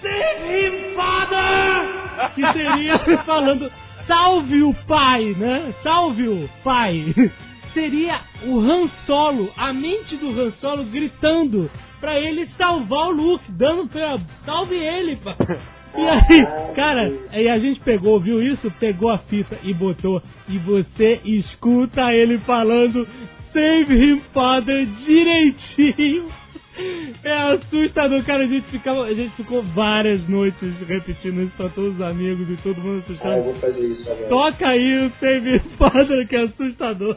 [0.00, 2.32] Save him, father!
[2.34, 3.70] Que seria falando:
[4.06, 5.74] Salve o pai, né?
[5.82, 7.14] Salve o pai!
[7.74, 13.44] Seria o Han Solo, a mente do Han Solo gritando pra ele salvar o Luke,
[13.52, 14.18] dando pra.
[14.44, 15.36] Salve ele, pá!
[15.98, 18.70] E aí, cara, aí a gente pegou, viu isso?
[18.78, 20.22] Pegou a fita e botou.
[20.48, 23.06] E você escuta ele falando
[23.52, 26.26] Save him, father, direitinho.
[27.24, 28.44] É assustador, cara.
[28.44, 32.56] A gente, ficava, a gente ficou várias noites repetindo isso pra todos os amigos e
[32.62, 33.42] todo mundo Ah, eu assustado.
[33.44, 34.28] vou fazer isso agora.
[34.28, 37.16] Toca aí o Save him, father, que é assustador.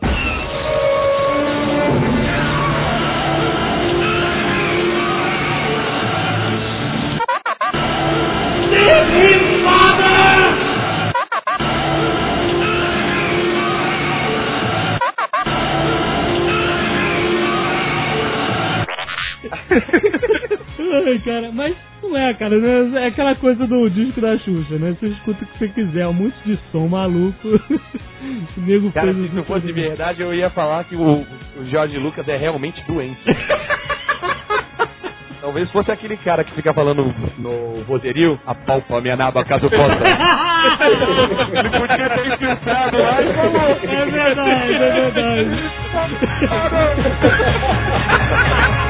[21.10, 23.04] Ai, cara, mas não é, cara, né?
[23.04, 24.96] é aquela coisa do disco da Xuxa, né?
[25.00, 27.48] Você escuta o que você quiser, um monte de som maluco.
[28.58, 29.74] o nego Cara, se isso não fosse tudo.
[29.74, 31.22] verdade, eu ia falar que o,
[31.58, 33.20] o Jorge Lucas é realmente doente.
[35.42, 40.00] Talvez fosse aquele cara que fica falando no vozerio, apalpa a minha naba caso possa.
[41.58, 43.62] Ele podia ter infiltrado lá e falou.
[43.62, 45.72] É verdade, é verdade.